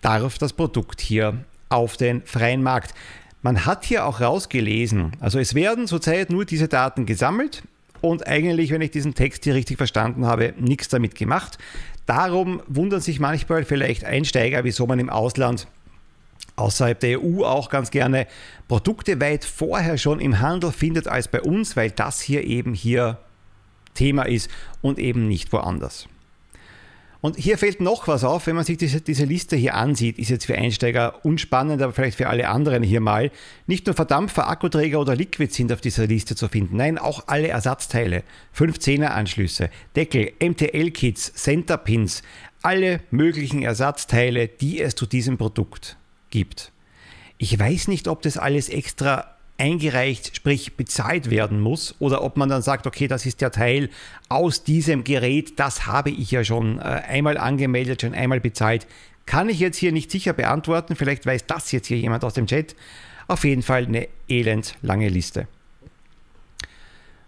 darf 0.00 0.38
das 0.38 0.52
Produkt 0.52 1.00
hier 1.00 1.44
auf 1.68 1.96
den 1.96 2.22
freien 2.22 2.62
Markt. 2.62 2.94
Man 3.42 3.66
hat 3.66 3.84
hier 3.84 4.04
auch 4.04 4.20
rausgelesen, 4.20 5.12
also 5.20 5.38
es 5.38 5.54
werden 5.54 5.86
zurzeit 5.86 6.30
nur 6.30 6.44
diese 6.44 6.66
Daten 6.66 7.06
gesammelt 7.06 7.62
und 8.00 8.26
eigentlich, 8.26 8.72
wenn 8.72 8.80
ich 8.82 8.90
diesen 8.90 9.14
Text 9.14 9.44
hier 9.44 9.54
richtig 9.54 9.76
verstanden 9.76 10.26
habe, 10.26 10.54
nichts 10.58 10.88
damit 10.88 11.14
gemacht. 11.14 11.58
Darum 12.06 12.62
wundern 12.66 13.00
sich 13.00 13.20
manchmal 13.20 13.64
vielleicht 13.64 14.04
Einsteiger, 14.04 14.64
wieso 14.64 14.86
man 14.86 14.98
im 14.98 15.10
Ausland 15.10 15.68
außerhalb 16.56 16.98
der 16.98 17.22
EU 17.22 17.44
auch 17.44 17.70
ganz 17.70 17.90
gerne 17.90 18.26
Produkte 18.66 19.20
weit 19.20 19.44
vorher 19.44 19.98
schon 19.98 20.18
im 20.18 20.40
Handel 20.40 20.72
findet 20.72 21.06
als 21.06 21.28
bei 21.28 21.40
uns, 21.40 21.76
weil 21.76 21.90
das 21.90 22.20
hier 22.20 22.44
eben 22.44 22.74
hier 22.74 23.18
Thema 23.94 24.24
ist 24.24 24.50
und 24.82 24.98
eben 24.98 25.28
nicht 25.28 25.52
woanders. 25.52 26.08
Und 27.20 27.36
hier 27.36 27.58
fällt 27.58 27.80
noch 27.80 28.06
was 28.06 28.22
auf, 28.22 28.46
wenn 28.46 28.54
man 28.54 28.64
sich 28.64 28.76
diese, 28.76 29.00
diese, 29.00 29.24
Liste 29.24 29.56
hier 29.56 29.74
ansieht, 29.74 30.18
ist 30.18 30.28
jetzt 30.28 30.46
für 30.46 30.56
Einsteiger 30.56 31.24
unspannend, 31.24 31.82
aber 31.82 31.92
vielleicht 31.92 32.16
für 32.16 32.28
alle 32.28 32.48
anderen 32.48 32.84
hier 32.84 33.00
mal. 33.00 33.32
Nicht 33.66 33.86
nur 33.86 33.96
Verdampfer, 33.96 34.48
Akkuträger 34.48 35.00
oder 35.00 35.16
Liquid 35.16 35.52
sind 35.52 35.72
auf 35.72 35.80
dieser 35.80 36.06
Liste 36.06 36.36
zu 36.36 36.46
finden, 36.46 36.76
nein, 36.76 36.96
auch 36.96 37.24
alle 37.26 37.48
Ersatzteile, 37.48 38.22
510er 38.56 39.06
Anschlüsse, 39.06 39.68
Deckel, 39.96 40.32
MTL-Kits, 40.40 41.34
Center-Pins, 41.34 42.22
alle 42.62 43.00
möglichen 43.10 43.62
Ersatzteile, 43.62 44.46
die 44.46 44.80
es 44.80 44.94
zu 44.94 45.06
diesem 45.06 45.38
Produkt 45.38 45.96
gibt. 46.30 46.70
Ich 47.36 47.58
weiß 47.58 47.88
nicht, 47.88 48.06
ob 48.06 48.22
das 48.22 48.36
alles 48.36 48.68
extra 48.68 49.37
eingereicht, 49.58 50.36
sprich 50.36 50.76
bezahlt 50.76 51.30
werden 51.30 51.60
muss, 51.60 51.94
oder 51.98 52.22
ob 52.22 52.36
man 52.36 52.48
dann 52.48 52.62
sagt, 52.62 52.86
okay, 52.86 53.08
das 53.08 53.26
ist 53.26 53.40
der 53.40 53.50
Teil 53.50 53.90
aus 54.28 54.62
diesem 54.62 55.04
Gerät, 55.04 55.58
das 55.58 55.86
habe 55.86 56.10
ich 56.10 56.30
ja 56.30 56.44
schon 56.44 56.78
äh, 56.78 56.82
einmal 56.82 57.36
angemeldet, 57.36 58.02
schon 58.02 58.14
einmal 58.14 58.40
bezahlt. 58.40 58.86
Kann 59.26 59.48
ich 59.48 59.58
jetzt 59.58 59.76
hier 59.76 59.92
nicht 59.92 60.10
sicher 60.10 60.32
beantworten, 60.32 60.96
vielleicht 60.96 61.26
weiß 61.26 61.46
das 61.46 61.72
jetzt 61.72 61.88
hier 61.88 61.98
jemand 61.98 62.24
aus 62.24 62.34
dem 62.34 62.46
Chat. 62.46 62.74
Auf 63.26 63.44
jeden 63.44 63.62
Fall 63.62 63.84
eine 63.84 64.08
elend 64.28 64.76
lange 64.80 65.08
Liste. 65.08 65.48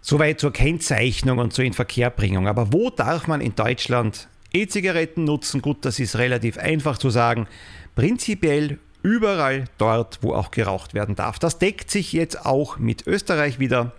Soweit 0.01 0.39
zur 0.39 0.51
Kennzeichnung 0.51 1.37
und 1.37 1.53
zur 1.53 1.63
Inverkehrbringung. 1.63 2.47
Aber 2.47 2.73
wo 2.73 2.89
darf 2.89 3.27
man 3.27 3.39
in 3.39 3.53
Deutschland 3.53 4.27
E-Zigaretten 4.51 5.25
nutzen? 5.25 5.61
Gut, 5.61 5.85
das 5.85 5.99
ist 5.99 6.17
relativ 6.17 6.57
einfach 6.57 6.97
zu 6.97 7.11
sagen. 7.11 7.47
Prinzipiell 7.93 8.79
überall 9.03 9.65
dort, 9.77 10.19
wo 10.21 10.33
auch 10.33 10.51
geraucht 10.51 10.93
werden 10.93 11.15
darf. 11.15 11.39
Das 11.39 11.59
deckt 11.59 11.89
sich 11.89 12.13
jetzt 12.13 12.45
auch 12.45 12.77
mit 12.77 13.07
Österreich 13.07 13.59
wieder. 13.59 13.93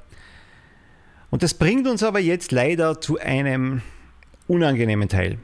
Und 1.30 1.42
das 1.42 1.54
bringt 1.54 1.86
uns 1.88 2.02
aber 2.02 2.20
jetzt 2.20 2.52
leider 2.52 3.00
zu 3.00 3.18
einem 3.18 3.82
unangenehmen 4.48 5.08
Teil. 5.08 5.38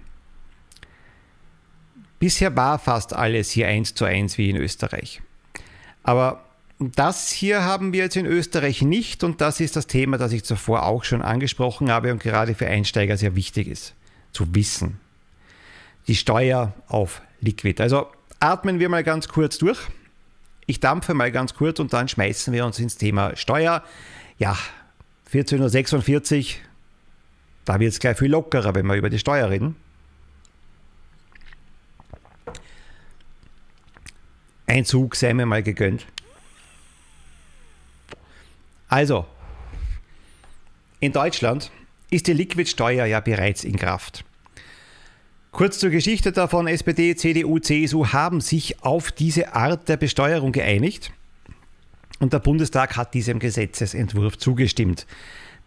Bisher 2.19 2.55
war 2.57 2.79
fast 2.79 3.15
alles 3.15 3.51
hier 3.51 3.69
eins 3.69 3.95
zu 3.95 4.05
eins 4.05 4.39
wie 4.39 4.51
in 4.51 4.57
Österreich. 4.57 5.23
Aber 6.03 6.45
das 6.79 7.31
hier 7.31 7.65
haben 7.65 7.93
wir 7.93 8.05
jetzt 8.05 8.17
in 8.17 8.27
Österreich 8.27 8.83
nicht 8.83 9.25
und 9.25 9.41
das 9.41 9.61
ist 9.61 9.77
das 9.77 9.87
Thema, 9.87 10.19
das 10.19 10.33
ich 10.33 10.45
zuvor 10.45 10.85
auch 10.85 11.05
schon 11.05 11.23
angesprochen 11.23 11.91
habe 11.91 12.13
und 12.13 12.23
gerade 12.23 12.55
für 12.55 12.67
Einsteiger 12.67 13.17
sehr 13.17 13.35
wichtig 13.35 13.69
ist 13.69 13.95
zu 14.33 14.55
wissen. 14.55 15.01
Die 16.07 16.15
Steuer 16.15 16.75
auf 16.87 17.23
Liquid. 17.41 17.83
Also 17.83 18.09
atmen 18.41 18.79
wir 18.79 18.89
mal 18.89 19.05
ganz 19.05 19.29
kurz 19.29 19.59
durch. 19.59 19.79
Ich 20.67 20.81
dampfe 20.81 21.15
mal 21.15 21.33
ganz 21.33 21.55
kurz 21.55 21.81
und 21.81 21.93
dann 21.93 22.09
schmeißen 22.09 22.53
wir 22.53 22.67
uns 22.67 22.79
ins 22.79 22.97
Thema 22.97 23.37
Steuer. 23.37 23.83
Ja, 24.39 24.57
14.46 25.33 26.39
Uhr, 26.39 26.61
da 27.65 27.81
wird 27.81 27.93
es 27.93 27.99
gleich 27.99 28.19
viel 28.19 28.31
lockerer, 28.31 28.75
wenn 28.75 28.87
wir 28.87 28.95
über 28.95 29.11
die 29.11 29.19
Steuer 29.19 29.51
reden. 29.51 29.77
Ein 34.67 34.85
Zug 34.85 35.17
sei 35.17 35.33
mir 35.33 35.47
mal 35.47 35.63
gegönnt. 35.63 36.07
Also, 38.89 39.27
in 41.01 41.13
Deutschland 41.13 41.71
ist 42.11 42.27
die 42.27 42.33
Liquidsteuer 42.33 43.07
ja 43.07 43.21
bereits 43.21 43.65
in 43.65 43.77
Kraft. 43.77 44.25
Kurz 45.51 45.79
zur 45.79 45.91
Geschichte 45.91 46.31
davon, 46.31 46.69
SPD, 46.69 47.17
CDU, 47.17 47.59
CSU 47.59 48.09
haben 48.09 48.41
sich 48.41 48.85
auf 48.85 49.11
diese 49.11 49.55
Art 49.55 49.89
der 49.89 49.97
Besteuerung 49.97 50.53
geeinigt 50.53 51.11
und 52.21 52.33
der 52.33 52.39
Bundestag 52.39 52.97
hat 52.97 53.13
diesem 53.15 53.39
Gesetzesentwurf 53.39 54.39
zugestimmt. 54.39 55.07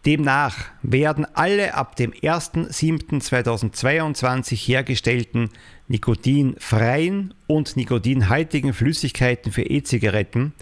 Demnach 0.05 0.57
werden 0.81 1.25
alle 1.33 1.75
ab 1.75 1.95
dem 1.95 2.11
1.7.2022 2.11 4.55
hergestellten 4.55 5.50
nikotinfreien 5.88 7.33
und 7.47 7.77
nikotinhaltigen 7.77 8.73
Flüssigkeiten 8.73 9.51
für 9.51 9.63
E-Zigaretten 9.63 10.53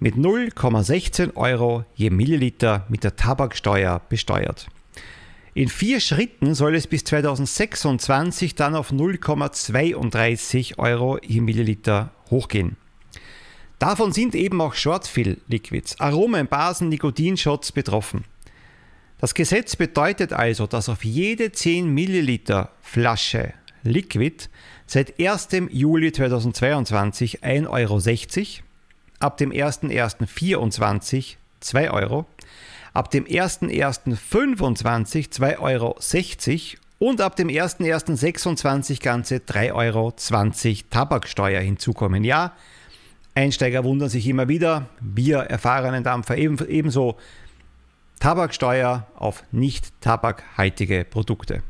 mit 0.00 0.16
0,16 0.16 1.36
Euro 1.36 1.84
je 1.94 2.10
Milliliter 2.10 2.86
mit 2.88 3.04
der 3.04 3.16
Tabaksteuer 3.16 4.00
besteuert. 4.08 4.66
In 5.52 5.68
vier 5.68 5.98
Schritten 5.98 6.54
soll 6.54 6.76
es 6.76 6.86
bis 6.86 7.02
2026 7.04 8.54
dann 8.54 8.76
auf 8.76 8.92
0,32 8.92 10.78
Euro 10.78 11.18
je 11.22 11.40
Milliliter 11.40 12.12
hochgehen. 12.30 12.76
Davon 13.80 14.12
sind 14.12 14.34
eben 14.34 14.60
auch 14.60 14.74
Shortfill-Liquids, 14.74 15.98
Aromen, 15.98 16.46
Basen, 16.46 16.88
Nikotinshots 16.90 17.72
betroffen. 17.72 18.24
Das 19.18 19.34
Gesetz 19.34 19.74
bedeutet 19.74 20.32
also, 20.32 20.66
dass 20.66 20.88
auf 20.88 21.04
jede 21.04 21.50
10 21.50 21.88
Milliliter 21.88 22.70
Flasche 22.80 23.54
Liquid 23.82 24.48
seit 24.86 25.18
1. 25.18 25.48
Juli 25.70 26.12
2022 26.12 27.42
1,60 27.42 27.68
Euro, 27.68 28.00
ab 29.18 29.36
dem 29.38 29.50
1.1.24 29.50 31.36
2 31.60 31.90
Euro, 31.90 32.26
ab 32.92 33.10
dem 33.10 33.24
01.01.25 33.24 35.30
2,60 35.30 35.60
Euro 35.60 35.96
und 36.98 37.20
ab 37.20 37.36
dem 37.36 37.48
01.01.26 37.48 39.02
ganze 39.02 39.36
3,20 39.36 39.74
Euro 39.74 40.12
Tabaksteuer 40.90 41.60
hinzukommen. 41.60 42.24
Ja, 42.24 42.52
Einsteiger 43.34 43.84
wundern 43.84 44.08
sich 44.08 44.26
immer 44.26 44.48
wieder, 44.48 44.86
wir 45.00 45.38
erfahrenen 45.38 46.04
Dampfer 46.04 46.36
ebenso 46.36 47.16
Tabaksteuer 48.18 49.06
auf 49.16 49.44
nicht 49.50 49.92
tabakhaltige 50.02 51.06
Produkte. 51.08 51.62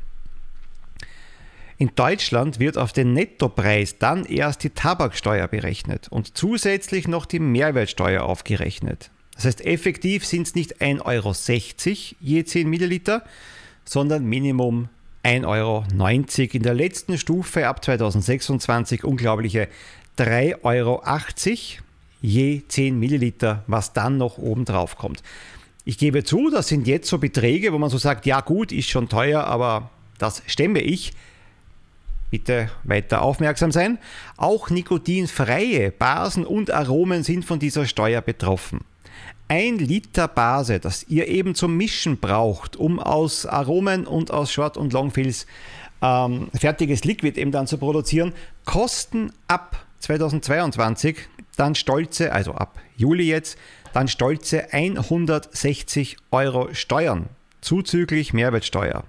In 1.78 1.92
Deutschland 1.94 2.58
wird 2.58 2.76
auf 2.76 2.92
den 2.92 3.14
Nettopreis 3.14 3.98
dann 3.98 4.24
erst 4.24 4.64
die 4.64 4.70
Tabaksteuer 4.70 5.48
berechnet 5.48 6.08
und 6.08 6.36
zusätzlich 6.36 7.08
noch 7.08 7.24
die 7.24 7.38
Mehrwertsteuer 7.38 8.22
aufgerechnet. 8.22 9.10
Das 9.40 9.46
heißt, 9.46 9.64
effektiv 9.64 10.26
sind 10.26 10.48
es 10.48 10.54
nicht 10.54 10.82
1,60 10.82 11.00
Euro 11.06 11.34
je 12.20 12.44
10 12.44 12.68
Milliliter, 12.68 13.24
sondern 13.86 14.26
Minimum 14.26 14.90
1,90 15.24 15.46
Euro. 15.46 15.84
In 16.52 16.62
der 16.62 16.74
letzten 16.74 17.16
Stufe 17.16 17.66
ab 17.66 17.82
2026 17.82 19.02
unglaubliche 19.02 19.68
3,80 20.18 20.56
Euro 20.62 21.02
je 22.20 22.60
10 22.68 22.98
Milliliter, 22.98 23.64
was 23.66 23.94
dann 23.94 24.18
noch 24.18 24.36
oben 24.36 24.66
drauf 24.66 24.98
kommt. 24.98 25.22
Ich 25.86 25.96
gebe 25.96 26.22
zu, 26.22 26.50
das 26.50 26.68
sind 26.68 26.86
jetzt 26.86 27.08
so 27.08 27.16
Beträge, 27.16 27.72
wo 27.72 27.78
man 27.78 27.88
so 27.88 27.96
sagt, 27.96 28.26
ja 28.26 28.42
gut, 28.42 28.72
ist 28.72 28.90
schon 28.90 29.08
teuer, 29.08 29.44
aber 29.44 29.88
das 30.18 30.42
stemme 30.48 30.82
ich. 30.82 31.14
Bitte 32.28 32.70
weiter 32.84 33.22
aufmerksam 33.22 33.72
sein. 33.72 33.96
Auch 34.36 34.68
nikotinfreie 34.68 35.92
Basen 35.92 36.44
und 36.44 36.70
Aromen 36.70 37.22
sind 37.22 37.46
von 37.46 37.58
dieser 37.58 37.86
Steuer 37.86 38.20
betroffen 38.20 38.80
ein 39.50 39.78
Liter 39.78 40.28
Base, 40.28 40.78
das 40.78 41.02
ihr 41.08 41.26
eben 41.26 41.56
zum 41.56 41.76
Mischen 41.76 42.18
braucht, 42.18 42.76
um 42.76 43.00
aus 43.00 43.46
Aromen 43.46 44.06
und 44.06 44.30
aus 44.30 44.52
Short- 44.52 44.76
und 44.76 44.92
Longfills 44.92 45.48
ähm, 46.00 46.48
fertiges 46.54 47.02
Liquid 47.02 47.38
eben 47.38 47.50
dann 47.50 47.66
zu 47.66 47.76
produzieren, 47.76 48.32
kosten 48.64 49.32
ab 49.48 49.84
2022 49.98 51.16
dann 51.56 51.74
stolze, 51.74 52.32
also 52.32 52.52
ab 52.52 52.78
Juli 52.96 53.24
jetzt, 53.24 53.58
dann 53.92 54.06
stolze 54.06 54.72
160 54.72 56.16
Euro 56.30 56.72
Steuern, 56.72 57.28
zuzüglich 57.60 58.32
Mehrwertsteuer. 58.32 59.02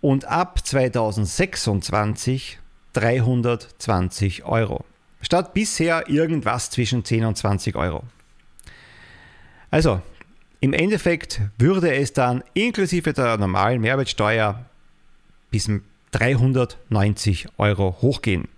Und 0.00 0.24
ab 0.24 0.66
2026 0.66 2.58
320 2.94 4.44
Euro. 4.46 4.86
Statt 5.20 5.52
bisher 5.52 6.08
irgendwas 6.08 6.70
zwischen 6.70 7.04
10 7.04 7.26
und 7.26 7.36
20 7.36 7.76
Euro. 7.76 8.04
Also, 9.70 10.00
im 10.60 10.72
Endeffekt 10.72 11.40
würde 11.58 11.94
es 11.94 12.12
dann 12.12 12.42
inklusive 12.54 13.12
der 13.12 13.36
normalen 13.36 13.80
Mehrwertsteuer 13.80 14.64
bis 15.50 15.70
390 16.12 17.48
Euro 17.58 17.96
hochgehen. 18.00 18.48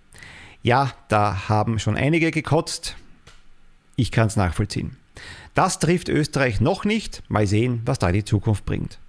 Ja, 0.63 0.93
da 1.09 1.49
haben 1.49 1.79
schon 1.79 1.97
einige 1.97 2.31
gekotzt. 2.31 2.95
Ich 3.95 4.11
kann 4.11 4.27
es 4.27 4.35
nachvollziehen. 4.35 4.97
Das 5.53 5.79
trifft 5.79 6.07
Österreich 6.07 6.61
noch 6.61 6.85
nicht. 6.85 7.23
Mal 7.29 7.45
sehen, 7.45 7.81
was 7.85 7.99
da 7.99 8.11
die 8.11 8.23
Zukunft 8.23 8.65
bringt. 8.65 8.99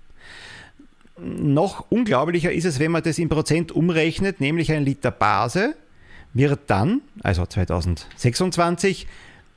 Noch 1.19 1.91
unglaublicher 1.91 2.53
ist 2.53 2.65
es, 2.65 2.79
wenn 2.81 2.91
man 2.91 3.03
das 3.03 3.19
in 3.19 3.29
Prozent 3.29 3.71
umrechnet, 3.71 4.41
nämlich 4.41 4.73
ein 4.73 4.85
Liter 4.85 5.11
Base 5.11 5.77
wird 6.35 6.61
dann, 6.69 7.03
also 7.23 7.47
2026, 7.47 9.07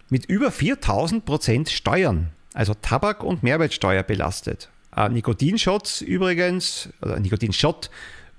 mit 0.09 0.25
über 0.25 0.51
4000 0.51 1.25
Prozent 1.25 1.69
Steuern, 1.69 2.31
also 2.55 2.73
Tabak- 2.73 3.23
und 3.23 3.43
Mehrwertsteuer 3.43 4.01
belastet. 4.01 4.69
Äh, 4.95 5.09
Nikotinshots 5.09 6.01
übrigens, 6.01 6.89
oder 7.01 7.19
Nikotinshot 7.19 7.89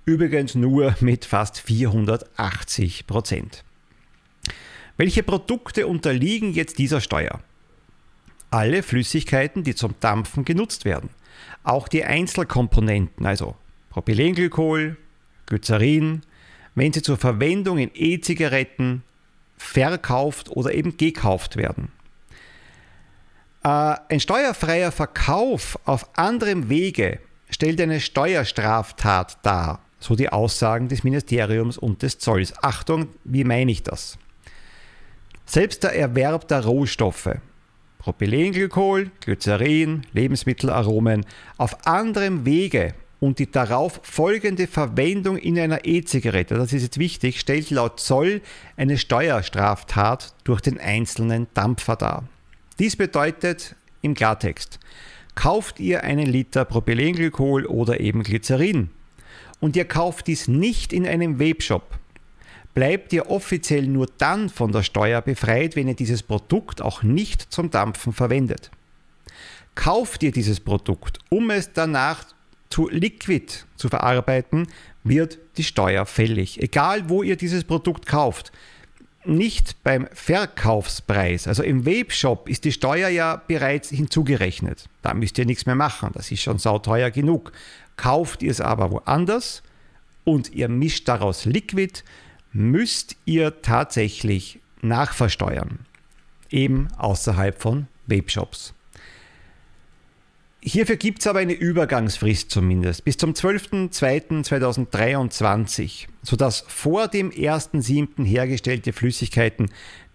übrigens 0.06 0.54
nur 0.54 0.96
mit 1.00 1.24
fast 1.24 1.60
480 1.60 3.06
Prozent. 3.06 3.62
Welche 4.96 5.22
Produkte 5.22 5.86
unterliegen 5.86 6.54
jetzt 6.54 6.78
dieser 6.78 7.00
Steuer? 7.00 7.40
Alle 8.50 8.82
Flüssigkeiten, 8.82 9.64
die 9.64 9.74
zum 9.74 9.94
Dampfen 10.00 10.44
genutzt 10.44 10.86
werden. 10.86 11.10
Auch 11.62 11.86
die 11.86 12.04
Einzelkomponenten, 12.04 13.26
also 13.26 13.56
Propylenglykol, 13.90 14.96
Glycerin, 15.44 16.22
wenn 16.74 16.92
sie 16.92 17.02
zur 17.02 17.18
Verwendung 17.18 17.78
in 17.78 17.90
E-Zigaretten 17.92 19.02
verkauft 19.58 20.50
oder 20.50 20.72
eben 20.72 20.96
gekauft 20.96 21.56
werden. 21.56 21.88
Äh, 23.66 23.96
ein 24.10 24.20
steuerfreier 24.20 24.92
Verkauf 24.92 25.76
auf 25.84 26.16
anderem 26.16 26.68
Wege 26.68 27.18
stellt 27.50 27.80
eine 27.80 27.98
Steuerstraftat 27.98 29.38
dar, 29.42 29.80
so 29.98 30.14
die 30.14 30.28
Aussagen 30.28 30.86
des 30.86 31.02
Ministeriums 31.02 31.76
und 31.76 32.02
des 32.02 32.20
Zolls. 32.20 32.54
Achtung, 32.62 33.08
wie 33.24 33.42
meine 33.42 33.72
ich 33.72 33.82
das? 33.82 34.18
Selbst 35.46 35.82
der 35.82 35.96
Erwerb 35.96 36.46
der 36.46 36.64
Rohstoffe, 36.64 37.38
Propylenglykol, 37.98 39.10
Glycerin, 39.20 40.06
Lebensmittelaromen, 40.12 41.26
auf 41.56 41.88
anderem 41.88 42.46
Wege 42.46 42.94
und 43.18 43.40
die 43.40 43.50
darauf 43.50 43.98
folgende 44.04 44.68
Verwendung 44.68 45.38
in 45.38 45.58
einer 45.58 45.84
E-Zigarette, 45.84 46.54
das 46.54 46.72
ist 46.72 46.82
jetzt 46.82 46.98
wichtig, 47.00 47.40
stellt 47.40 47.70
laut 47.70 47.98
Zoll 47.98 48.42
eine 48.76 48.96
Steuerstraftat 48.96 50.34
durch 50.44 50.60
den 50.60 50.78
einzelnen 50.78 51.48
Dampfer 51.52 51.96
dar. 51.96 52.28
Dies 52.78 52.94
bedeutet 52.96 53.74
im 54.02 54.14
Klartext, 54.14 54.78
kauft 55.34 55.80
ihr 55.80 56.04
einen 56.04 56.26
Liter 56.26 56.66
Propylenglykol 56.66 57.64
oder 57.64 58.00
eben 58.00 58.22
Glycerin 58.22 58.90
und 59.60 59.76
ihr 59.76 59.86
kauft 59.86 60.26
dies 60.26 60.46
nicht 60.46 60.92
in 60.92 61.06
einem 61.06 61.38
Webshop, 61.38 61.98
bleibt 62.74 63.14
ihr 63.14 63.30
offiziell 63.30 63.86
nur 63.86 64.08
dann 64.18 64.50
von 64.50 64.72
der 64.72 64.82
Steuer 64.82 65.22
befreit, 65.22 65.74
wenn 65.74 65.88
ihr 65.88 65.94
dieses 65.94 66.22
Produkt 66.22 66.82
auch 66.82 67.02
nicht 67.02 67.50
zum 67.50 67.70
Dampfen 67.70 68.12
verwendet. 68.12 68.70
Kauft 69.74 70.22
ihr 70.22 70.32
dieses 70.32 70.60
Produkt, 70.60 71.18
um 71.30 71.48
es 71.48 71.72
danach 71.72 72.26
zu 72.68 72.90
Liquid 72.90 73.64
zu 73.76 73.88
verarbeiten, 73.88 74.66
wird 75.04 75.38
die 75.56 75.64
Steuer 75.64 76.04
fällig. 76.04 76.62
Egal 76.62 77.08
wo 77.08 77.22
ihr 77.22 77.36
dieses 77.36 77.64
Produkt 77.64 78.04
kauft. 78.06 78.52
Nicht 79.26 79.82
beim 79.82 80.08
Verkaufspreis. 80.12 81.48
Also 81.48 81.62
im 81.62 81.84
Webshop 81.84 82.48
ist 82.48 82.64
die 82.64 82.72
Steuer 82.72 83.08
ja 83.08 83.42
bereits 83.46 83.90
hinzugerechnet. 83.90 84.88
Da 85.02 85.14
müsst 85.14 85.36
ihr 85.38 85.46
nichts 85.46 85.66
mehr 85.66 85.74
machen. 85.74 86.10
Das 86.14 86.30
ist 86.30 86.42
schon 86.42 86.58
sauteuer 86.58 87.10
genug. 87.10 87.52
Kauft 87.96 88.42
ihr 88.42 88.50
es 88.50 88.60
aber 88.60 88.90
woanders 88.90 89.62
und 90.24 90.52
ihr 90.52 90.68
mischt 90.68 91.08
daraus 91.08 91.44
Liquid, 91.44 92.02
müsst 92.52 93.16
ihr 93.24 93.62
tatsächlich 93.62 94.60
nachversteuern. 94.82 95.80
Eben 96.50 96.88
außerhalb 96.96 97.60
von 97.60 97.88
Webshops. 98.06 98.75
Hierfür 100.68 100.96
gibt 100.96 101.20
es 101.20 101.28
aber 101.28 101.38
eine 101.38 101.52
Übergangsfrist 101.52 102.50
zumindest 102.50 103.04
bis 103.04 103.16
zum 103.16 103.34
12.02.2023, 103.34 106.08
sodass 106.22 106.64
vor 106.66 107.06
dem 107.06 107.30
1.07. 107.30 108.24
hergestellte 108.24 108.92
Flüssigkeiten 108.92 109.70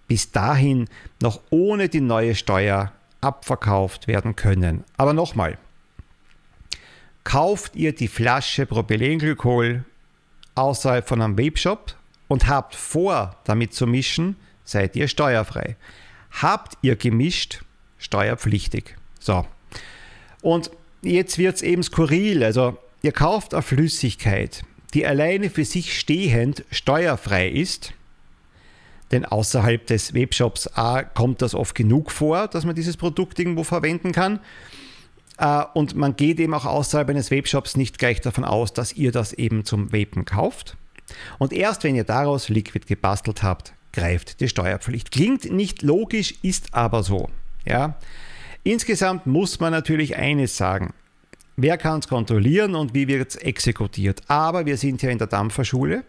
bis 0.10 0.34
dahin 0.34 0.90
noch 1.22 1.40
ohne 1.52 1.88
die 1.88 2.02
neue 2.02 2.36
Steuer 2.36 2.92
abverkauft 3.22 4.10
werden 4.10 4.36
können. 4.36 4.84
Aber 4.98 5.14
nochmal, 5.14 5.58
kauft 7.24 7.78
ihr 7.78 7.96
die 7.96 8.10
Flasche 8.10 8.66
Propylenglykol 8.66 9.86
außerhalb 10.56 11.08
von 11.08 11.22
einem 11.22 11.38
Webshop 11.38 11.96
und 12.28 12.50
habt 12.50 12.76
vor, 12.76 13.38
damit 13.46 13.74
zu 13.74 13.88
mischen, 13.88 14.36
seid 14.66 14.98
ihr 14.98 15.08
steuerfrei. 15.08 15.78
Habt 16.42 16.78
ihr 16.82 16.98
gemischt, 16.98 17.64
steuerpflichtig. 18.00 18.98
So, 19.18 19.46
und 20.42 20.72
jetzt 21.02 21.38
wird 21.38 21.56
es 21.56 21.62
eben 21.62 21.84
skurril. 21.84 22.44
Also 22.44 22.78
ihr 23.02 23.12
kauft 23.12 23.54
eine 23.54 23.64
Flüssigkeit, 23.64 24.64
die 24.94 25.06
alleine 25.06 25.50
für 25.50 25.66
sich 25.66 25.98
stehend 25.98 26.64
steuerfrei 26.72 27.50
ist. 27.50 27.94
Denn 29.12 29.26
außerhalb 29.26 29.86
des 29.88 30.14
Webshops 30.14 30.68
A 30.68 31.04
kommt 31.04 31.42
das 31.42 31.54
oft 31.54 31.76
genug 31.76 32.12
vor, 32.12 32.48
dass 32.48 32.66
man 32.66 32.76
dieses 32.76 32.96
Produkt 32.96 33.40
irgendwo 33.40 33.64
verwenden 33.64 34.14
kann. 34.14 34.40
Äh, 35.38 35.64
und 35.74 35.96
man 35.96 36.16
geht 36.16 36.40
eben 36.40 36.54
auch 36.54 36.66
außerhalb 36.66 37.10
eines 37.10 37.30
Webshops 37.30 37.76
nicht 37.76 38.00
gleich 38.00 38.22
davon 38.22 38.46
aus, 38.46 38.74
dass 38.74 38.94
ihr 38.94 39.12
das 39.12 39.34
eben 39.34 39.66
zum 39.66 39.92
Vapen 39.92 40.24
kauft. 40.24 40.78
Und 41.40 41.52
erst 41.52 41.84
wenn 41.84 41.96
ihr 41.96 42.06
daraus 42.06 42.48
Liquid 42.48 42.86
gebastelt 42.88 43.44
habt, 43.44 43.74
greift 43.92 44.40
die 44.40 44.48
Steuerpflicht. 44.48 45.12
Klingt 45.12 45.52
nicht 45.52 45.82
logisch, 45.82 46.36
ist 46.42 46.74
aber 46.74 47.04
so. 47.04 47.30
Ja? 47.66 47.98
Insgesamt 48.64 49.26
muss 49.26 49.60
man 49.60 49.72
natürlich 49.72 50.18
eines 50.18 50.56
sagen. 50.56 50.94
Wer 51.58 51.78
kann 51.78 52.00
es 52.00 52.08
kontrollieren 52.08 52.76
und 52.76 52.94
wie 52.94 53.08
wird 53.08 53.30
es 53.30 53.36
exekutiert? 53.36 54.22
Aber 54.28 54.66
wir 54.66 54.78
sind 54.78 55.02
ja 55.02 55.10
in 55.10 55.18
der 55.18 55.28
Dampferschule. 55.28 56.04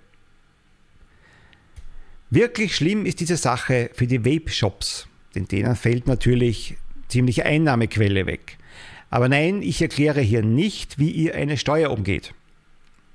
Wirklich 2.30 2.76
schlimm 2.76 3.04
ist 3.04 3.20
diese 3.20 3.36
Sache 3.36 3.90
für 3.92 4.06
die 4.06 4.24
Vape-Shops, 4.24 5.06
denn 5.34 5.48
denen 5.48 5.76
fällt 5.76 6.06
natürlich 6.06 6.76
ziemliche 7.08 7.44
Einnahmequelle 7.44 8.26
weg. 8.26 8.56
Aber 9.10 9.28
nein, 9.28 9.60
ich 9.60 9.82
erkläre 9.82 10.22
hier 10.22 10.42
nicht, 10.42 10.98
wie 10.98 11.10
ihr 11.10 11.34
eine 11.34 11.58
Steuer 11.58 11.90
umgeht. 11.90 12.32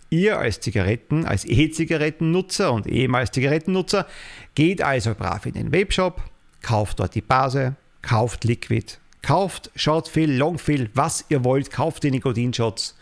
Ihr 0.10 0.38
als 0.38 0.60
Zigaretten, 0.60 1.26
als 1.26 1.44
E-Zigarettennutzer 1.46 2.72
und 2.72 2.86
ehemals 2.86 3.32
Zigarettennutzer 3.32 4.08
geht 4.54 4.82
also 4.82 5.16
brav 5.16 5.46
in 5.48 5.54
den 5.54 5.72
Webshop, 5.72 6.22
kauft 6.62 7.00
dort 7.00 7.16
die 7.16 7.22
Base, 7.22 7.76
kauft 8.04 8.44
Liquid, 8.44 9.00
Kauft 9.22 9.72
Shortfill, 9.76 10.32
Longfill, 10.32 10.90
was 10.94 11.26
ihr 11.30 11.44
wollt, 11.44 11.72
kauft 11.72 12.04
die 12.04 12.12
Nikotinshots 12.12 12.96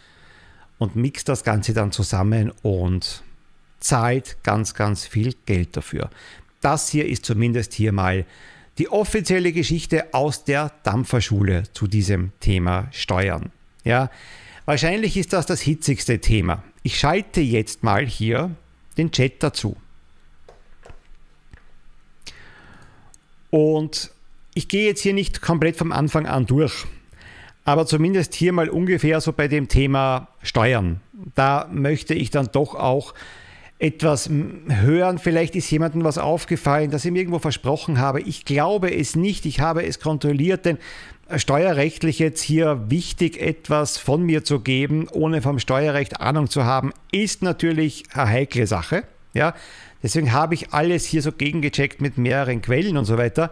und 0.77 0.95
mixt 0.95 1.29
das 1.29 1.43
Ganze 1.43 1.73
dann 1.73 1.91
zusammen 1.91 2.51
und 2.61 3.23
zahlt 3.79 4.37
ganz, 4.43 4.73
ganz 4.73 5.05
viel 5.05 5.35
Geld 5.45 5.77
dafür. 5.77 6.09
Das 6.61 6.89
hier 6.89 7.07
ist 7.07 7.25
zumindest 7.25 7.73
hier 7.73 7.91
mal 7.91 8.25
die 8.77 8.89
offizielle 8.89 9.53
Geschichte 9.53 10.13
aus 10.13 10.43
der 10.43 10.71
Dampferschule 10.83 11.63
zu 11.73 11.87
diesem 11.87 12.31
Thema 12.39 12.87
Steuern. 12.91 13.51
Ja, 13.83 14.09
wahrscheinlich 14.65 15.15
ist 15.17 15.33
das 15.33 15.45
das 15.45 15.61
hitzigste 15.61 16.19
Thema. 16.19 16.63
Ich 16.83 16.99
schalte 16.99 17.41
jetzt 17.41 17.83
mal 17.83 18.05
hier 18.05 18.51
den 18.97 19.11
Chat 19.11 19.43
dazu. 19.43 19.77
Und 23.49 24.11
ich 24.55 24.67
gehe 24.67 24.87
jetzt 24.87 25.01
hier 25.01 25.13
nicht 25.13 25.41
komplett 25.41 25.75
vom 25.75 25.91
Anfang 25.91 26.25
an 26.25 26.47
durch, 26.47 26.85
aber 27.65 27.85
zumindest 27.85 28.33
hier 28.33 28.53
mal 28.53 28.69
ungefähr 28.69 29.21
so 29.21 29.33
bei 29.33 29.47
dem 29.47 29.67
Thema 29.67 30.29
Steuern. 30.41 31.01
Da 31.35 31.69
möchte 31.71 32.13
ich 32.13 32.31
dann 32.31 32.49
doch 32.51 32.73
auch 32.73 33.13
etwas 33.79 34.29
hören. 34.69 35.17
Vielleicht 35.17 35.55
ist 35.55 35.69
jemandem 35.69 36.03
was 36.05 36.17
aufgefallen, 36.17 36.91
dass 36.91 37.03
ich 37.03 37.11
mir 37.11 37.19
irgendwo 37.19 37.39
versprochen 37.39 37.99
habe. 37.99 38.21
Ich 38.21 38.45
glaube 38.45 38.95
es 38.95 39.15
nicht. 39.15 39.45
Ich 39.45 39.59
habe 39.59 39.85
es 39.85 39.99
kontrolliert, 39.99 40.65
denn 40.65 40.77
steuerrechtlich 41.35 42.19
jetzt 42.19 42.41
hier 42.41 42.85
wichtig 42.87 43.41
etwas 43.41 43.97
von 43.97 44.23
mir 44.23 44.45
zu 44.45 44.61
geben, 44.61 45.07
ohne 45.11 45.41
vom 45.41 45.59
Steuerrecht 45.59 46.21
Ahnung 46.21 46.49
zu 46.49 46.63
haben, 46.63 46.93
ist 47.11 47.41
natürlich 47.41 48.05
eine 48.13 48.29
heikle 48.29 48.67
Sache. 48.67 49.03
Ja, 49.33 49.53
deswegen 50.01 50.31
habe 50.31 50.53
ich 50.53 50.71
alles 50.71 51.03
hier 51.03 51.21
so 51.21 51.33
gegengecheckt 51.33 51.99
mit 51.99 52.17
mehreren 52.17 52.61
Quellen 52.61 52.95
und 52.95 53.03
so 53.03 53.17
weiter 53.17 53.51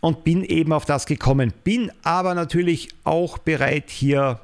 und 0.00 0.24
bin 0.24 0.44
eben 0.44 0.72
auf 0.72 0.84
das 0.84 1.06
gekommen. 1.06 1.52
Bin 1.64 1.92
aber 2.02 2.34
natürlich 2.34 2.88
auch 3.04 3.38
bereit, 3.38 3.90
hier 3.90 4.40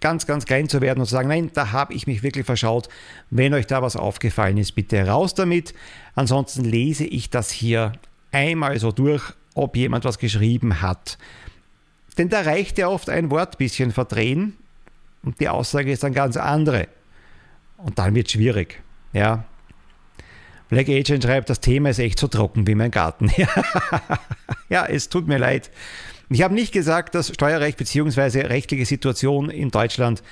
ganz, 0.00 0.26
ganz 0.26 0.44
klein 0.44 0.68
zu 0.68 0.80
werden 0.80 1.00
und 1.00 1.06
zu 1.06 1.12
sagen, 1.12 1.28
nein, 1.28 1.50
da 1.54 1.72
habe 1.72 1.94
ich 1.94 2.06
mich 2.06 2.22
wirklich 2.22 2.44
verschaut. 2.44 2.88
Wenn 3.30 3.54
euch 3.54 3.66
da 3.66 3.82
was 3.82 3.96
aufgefallen 3.96 4.58
ist, 4.58 4.72
bitte 4.72 5.06
raus 5.06 5.34
damit. 5.34 5.74
Ansonsten 6.14 6.64
lese 6.64 7.04
ich 7.04 7.30
das 7.30 7.50
hier 7.50 7.92
einmal 8.32 8.78
so 8.78 8.92
durch, 8.92 9.22
ob 9.54 9.76
jemand 9.76 10.04
was 10.04 10.18
geschrieben 10.18 10.82
hat. 10.82 11.18
Denn 12.18 12.28
da 12.28 12.42
reicht 12.42 12.78
ja 12.78 12.88
oft 12.88 13.08
ein 13.08 13.30
Wort 13.30 13.56
bisschen 13.56 13.90
verdrehen 13.92 14.56
und 15.22 15.40
die 15.40 15.48
Aussage 15.48 15.92
ist 15.92 16.02
dann 16.02 16.12
ganz 16.12 16.36
andere. 16.36 16.88
Und 17.78 17.98
dann 17.98 18.14
wird 18.14 18.26
es 18.26 18.32
schwierig. 18.32 18.82
Ja, 19.12 19.44
Black 20.72 20.88
Agent 20.88 21.22
schreibt, 21.22 21.50
das 21.50 21.60
Thema 21.60 21.90
ist 21.90 21.98
echt 21.98 22.18
so 22.18 22.28
trocken 22.28 22.66
wie 22.66 22.74
mein 22.74 22.90
Garten. 22.90 23.30
ja, 24.70 24.86
es 24.86 25.10
tut 25.10 25.28
mir 25.28 25.36
leid. 25.36 25.70
Ich 26.30 26.40
habe 26.40 26.54
nicht 26.54 26.72
gesagt, 26.72 27.14
dass 27.14 27.28
Steuerrecht 27.28 27.76
bzw. 27.76 28.46
rechtliche 28.46 28.86
Situation 28.86 29.50
in 29.50 29.70
Deutschland 29.70 30.22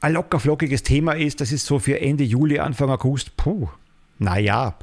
ein 0.00 0.14
lockerflockiges 0.14 0.84
Thema 0.84 1.12
ist. 1.12 1.42
Das 1.42 1.52
ist 1.52 1.66
so 1.66 1.78
für 1.78 2.00
Ende 2.00 2.24
Juli, 2.24 2.60
Anfang 2.60 2.88
August. 2.88 3.36
Puh, 3.36 3.68
naja. 4.18 4.78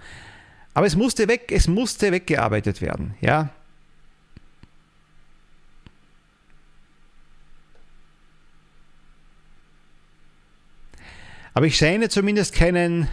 Aber 0.76 0.86
es 0.86 0.96
musste 0.96 1.28
weg, 1.28 1.52
es 1.52 1.68
musste 1.68 2.12
weggearbeitet 2.12 2.80
werden. 2.80 3.16
Ja, 3.22 3.50
Aber 11.54 11.66
ich 11.66 11.76
scheine 11.76 12.08
zumindest 12.10 12.54
keinen 12.54 13.08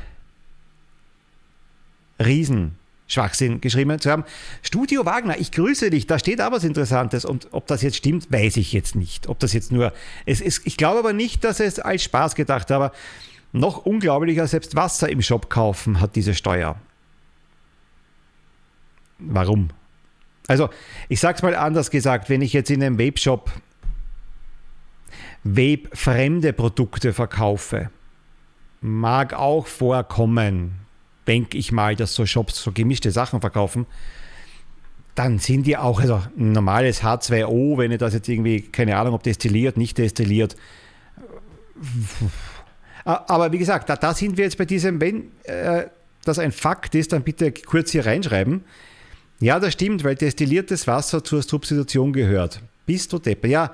Riesenschwachsinn 2.18 3.60
geschrieben 3.60 3.98
zu 4.00 4.10
haben. 4.10 4.24
Studio 4.62 5.04
Wagner, 5.04 5.38
ich 5.38 5.52
grüße 5.52 5.90
dich, 5.90 6.06
da 6.06 6.18
steht 6.18 6.40
aber 6.40 6.56
was 6.56 6.64
Interessantes 6.64 7.24
und 7.24 7.48
ob 7.52 7.66
das 7.66 7.82
jetzt 7.82 7.96
stimmt, 7.96 8.30
weiß 8.32 8.56
ich 8.56 8.72
jetzt 8.72 8.94
nicht. 8.94 9.28
Ob 9.28 9.38
das 9.38 9.52
jetzt 9.52 9.72
nur, 9.72 9.92
es 10.26 10.40
ist, 10.40 10.66
ich 10.66 10.76
glaube 10.76 10.98
aber 10.98 11.12
nicht, 11.12 11.44
dass 11.44 11.60
es 11.60 11.78
als 11.78 12.02
Spaß 12.04 12.34
gedacht, 12.34 12.70
aber 12.70 12.92
noch 13.52 13.86
unglaublicher, 13.86 14.46
selbst 14.46 14.76
Wasser 14.76 15.08
im 15.08 15.22
Shop 15.22 15.48
kaufen 15.48 16.00
hat 16.00 16.16
diese 16.16 16.34
Steuer. 16.34 16.76
Warum? 19.18 19.70
Also, 20.46 20.70
ich 21.08 21.20
sage 21.20 21.36
es 21.36 21.42
mal 21.42 21.54
anders 21.54 21.90
gesagt, 21.90 22.30
wenn 22.30 22.40
ich 22.40 22.52
jetzt 22.52 22.70
in 22.70 22.82
einem 22.82 22.98
Webshop 22.98 23.50
Vape-fremde 25.44 26.52
Produkte 26.52 27.12
verkaufe, 27.12 27.90
mag 28.80 29.34
auch 29.34 29.66
vorkommen, 29.66 30.74
denke 31.28 31.58
ich 31.58 31.70
mal, 31.70 31.94
dass 31.94 32.14
so 32.14 32.26
Shops 32.26 32.62
so 32.62 32.72
gemischte 32.72 33.10
Sachen 33.10 33.40
verkaufen, 33.40 33.86
dann 35.14 35.38
sind 35.38 35.66
die 35.66 35.76
auch, 35.76 36.00
also 36.00 36.22
ein 36.36 36.52
normales 36.52 37.02
H2O, 37.02 37.76
wenn 37.76 37.90
ihr 37.90 37.98
das 37.98 38.14
jetzt 38.14 38.28
irgendwie, 38.28 38.62
keine 38.62 38.96
Ahnung, 38.96 39.14
ob 39.14 39.22
destilliert, 39.22 39.76
nicht 39.76 39.98
destilliert. 39.98 40.56
Aber 43.04 43.52
wie 43.52 43.58
gesagt, 43.58 43.88
da, 43.88 43.96
da 43.96 44.14
sind 44.14 44.36
wir 44.36 44.44
jetzt 44.44 44.58
bei 44.58 44.64
diesem, 44.64 45.00
wenn 45.00 45.32
äh, 45.44 45.86
das 46.24 46.38
ein 46.38 46.52
Fakt 46.52 46.94
ist, 46.94 47.12
dann 47.12 47.22
bitte 47.22 47.52
kurz 47.52 47.90
hier 47.90 48.06
reinschreiben. 48.06 48.64
Ja, 49.40 49.58
das 49.58 49.72
stimmt, 49.72 50.04
weil 50.04 50.14
destilliertes 50.14 50.86
Wasser 50.86 51.24
zur 51.24 51.42
Substitution 51.42 52.12
gehört. 52.12 52.60
Bist 52.86 53.12
du 53.12 53.18
Deppe? 53.18 53.48
Ja. 53.48 53.72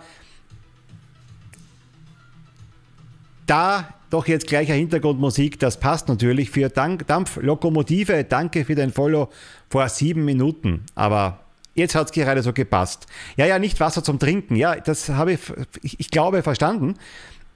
Da 3.46 3.88
doch 4.14 4.28
jetzt 4.28 4.46
gleicher 4.46 4.74
Hintergrundmusik, 4.74 5.58
das 5.58 5.80
passt 5.80 6.08
natürlich 6.08 6.48
für 6.50 6.68
Dampflokomotive. 6.68 8.22
Danke 8.22 8.64
für 8.64 8.76
dein 8.76 8.92
Follow 8.92 9.28
vor 9.68 9.88
sieben 9.88 10.24
Minuten. 10.24 10.84
Aber 10.94 11.40
jetzt 11.74 11.96
hat 11.96 12.06
es 12.06 12.12
gerade 12.12 12.40
so 12.42 12.52
gepasst. 12.52 13.06
Ja, 13.36 13.44
ja, 13.44 13.58
nicht 13.58 13.80
Wasser 13.80 14.04
zum 14.04 14.20
Trinken. 14.20 14.54
Ja, 14.54 14.76
das 14.76 15.08
habe 15.08 15.32
ich, 15.32 15.40
ich, 15.82 15.98
ich 15.98 16.10
glaube, 16.10 16.44
verstanden. 16.44 16.94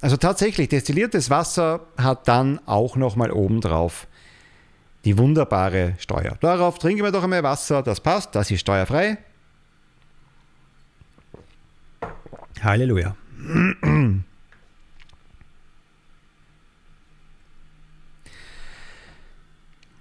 Also 0.01 0.16
tatsächlich, 0.16 0.68
destilliertes 0.68 1.31
Wasser 1.31 1.87
hat 1.97 2.27
dann 2.27 2.61
auch 2.66 2.97
nochmal 2.97 3.31
obendrauf 3.31 4.09
die 5.05 5.16
wunderbare 5.16 5.94
Steuer. 5.99 6.37
Darauf 6.40 6.79
trinken 6.79 7.05
wir 7.05 7.12
doch 7.12 7.23
einmal 7.23 7.44
Wasser, 7.44 7.85
das 7.85 8.01
passt, 8.01 8.35
das 8.35 8.51
ist 8.51 8.61
steuerfrei. 8.61 9.18
Halleluja. 12.61 13.14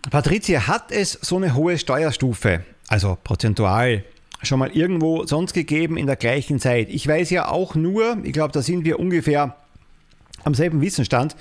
Patricia, 0.10 0.68
hat 0.68 0.92
es 0.92 1.14
so 1.14 1.36
eine 1.36 1.54
hohe 1.54 1.78
Steuerstufe, 1.78 2.64
also 2.88 3.18
prozentual, 3.22 4.06
schon 4.42 4.60
mal 4.60 4.72
irgendwo 4.72 5.26
sonst 5.26 5.54
gegeben 5.54 5.98
in 5.98 6.06
der 6.08 6.16
gleichen 6.16 6.60
Zeit? 6.60 6.88
Ich 6.90 7.06
weiß 7.06 7.30
ja 7.32 7.50
auch 7.50 7.76
nur, 7.76 8.18
ich 8.24 8.32
glaube, 8.32 8.54
da 8.54 8.62
sind 8.62 8.86
wir 8.86 9.00
ungefähr 9.00 9.58
am 10.44 10.54
selben 10.54 10.80
Wissensstand. 10.80 11.36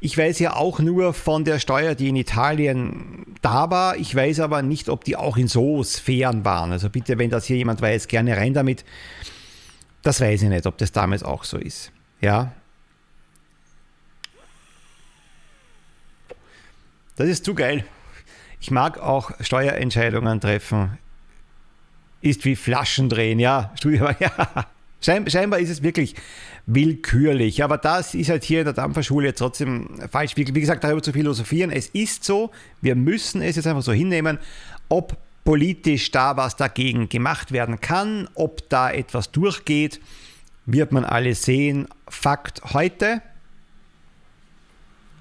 Ich 0.00 0.18
weiß 0.18 0.40
ja 0.40 0.56
auch 0.56 0.80
nur 0.80 1.14
von 1.14 1.44
der 1.44 1.60
Steuer, 1.60 1.94
die 1.94 2.08
in 2.08 2.16
Italien 2.16 3.36
da 3.40 3.70
war. 3.70 3.96
Ich 3.96 4.12
weiß 4.12 4.40
aber 4.40 4.62
nicht, 4.62 4.88
ob 4.88 5.04
die 5.04 5.14
auch 5.14 5.36
in 5.36 5.46
so 5.46 5.84
Sphären 5.84 6.44
waren. 6.44 6.72
Also 6.72 6.90
bitte, 6.90 7.18
wenn 7.18 7.30
das 7.30 7.44
hier 7.44 7.56
jemand 7.56 7.80
weiß, 7.80 8.08
gerne 8.08 8.36
rein 8.36 8.52
damit. 8.52 8.84
Das 10.02 10.20
weiß 10.20 10.42
ich 10.42 10.48
nicht, 10.48 10.66
ob 10.66 10.76
das 10.78 10.90
damals 10.90 11.22
auch 11.22 11.44
so 11.44 11.56
ist. 11.56 11.92
Ja. 12.20 12.52
Das 17.14 17.28
ist 17.28 17.44
zu 17.44 17.54
geil. 17.54 17.84
Ich 18.60 18.70
mag 18.70 18.98
auch 18.98 19.30
Steuerentscheidungen 19.40 20.40
treffen. 20.40 20.98
Ist 22.20 22.44
wie 22.44 22.56
Flaschen 22.56 23.08
drehen, 23.08 23.38
ja. 23.38 23.72
ja. 23.84 24.66
Scheinbar 25.00 25.60
ist 25.60 25.70
es 25.70 25.82
wirklich 25.82 26.16
willkürlich. 26.66 27.62
Aber 27.62 27.78
das 27.78 28.14
ist 28.14 28.30
halt 28.30 28.42
hier 28.44 28.60
in 28.60 28.64
der 28.64 28.74
Dampferschule 28.74 29.34
trotzdem 29.34 29.88
falsch. 30.10 30.36
Wie 30.36 30.44
gesagt, 30.44 30.82
darüber 30.82 31.02
zu 31.02 31.12
philosophieren. 31.12 31.70
Es 31.70 31.86
ist 31.88 32.24
so, 32.24 32.50
wir 32.80 32.96
müssen 32.96 33.40
es 33.40 33.56
jetzt 33.56 33.66
einfach 33.66 33.82
so 33.82 33.92
hinnehmen, 33.92 34.38
ob 34.88 35.16
politisch 35.44 36.10
da 36.10 36.36
was 36.36 36.56
dagegen 36.56 37.08
gemacht 37.08 37.52
werden 37.52 37.80
kann, 37.80 38.28
ob 38.34 38.68
da 38.68 38.90
etwas 38.90 39.30
durchgeht, 39.30 39.98
wird 40.66 40.92
man 40.92 41.06
alles 41.06 41.42
sehen. 41.42 41.88
Fakt 42.06 42.74
heute, 42.74 43.22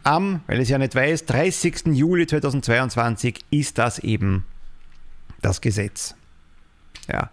am, 0.07 0.41
weil 0.47 0.61
es 0.61 0.69
ja 0.69 0.77
nicht 0.77 0.95
weiß, 0.95 1.25
30. 1.25 1.87
Juli 1.87 2.25
2022 2.25 3.43
ist 3.51 3.77
das 3.77 3.99
eben 3.99 4.45
das 5.41 5.59
Gesetz. 5.59 6.15
Ja. 7.07 7.29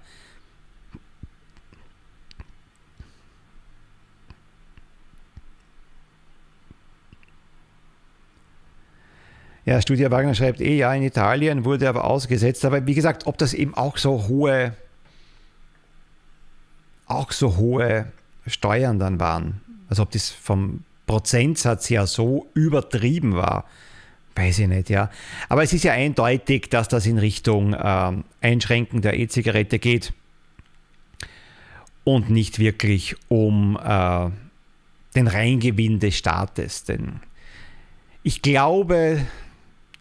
Ja, 9.64 9.80
Studia 9.80 10.10
Wagner 10.10 10.34
schreibt 10.34 10.60
eh, 10.60 10.76
ja, 10.76 10.92
in 10.92 11.02
Italien 11.02 11.64
wurde 11.64 11.88
aber 11.88 12.04
ausgesetzt. 12.04 12.64
Aber 12.64 12.86
wie 12.86 12.94
gesagt, 12.94 13.26
ob 13.26 13.38
das 13.38 13.54
eben 13.54 13.74
auch 13.74 13.96
so 13.96 14.26
hohe, 14.28 14.76
auch 17.06 17.32
so 17.32 17.56
hohe 17.56 18.12
Steuern 18.46 18.98
dann 18.98 19.20
waren, 19.20 19.62
also 19.88 20.02
ob 20.02 20.10
das 20.10 20.28
vom 20.28 20.84
Prozentsatz 21.06 21.90
her 21.90 22.06
so 22.06 22.46
übertrieben 22.54 23.34
war, 23.34 23.64
weiß 24.34 24.60
ich 24.60 24.68
nicht, 24.68 24.90
ja. 24.90 25.10
Aber 25.48 25.62
es 25.62 25.72
ist 25.72 25.84
ja 25.84 25.92
eindeutig, 25.92 26.68
dass 26.70 26.88
das 26.88 27.06
in 27.06 27.18
Richtung 27.18 27.74
äh, 27.74 28.12
Einschränken 28.40 29.02
der 29.02 29.18
E-Zigarette 29.18 29.78
geht 29.78 30.12
und 32.04 32.30
nicht 32.30 32.58
wirklich 32.58 33.16
um 33.28 33.78
äh, 33.82 34.30
den 35.14 35.26
Reingewinn 35.26 36.00
des 36.00 36.16
Staates. 36.16 36.84
Denn 36.84 37.20
ich 38.22 38.42
glaube, 38.42 39.24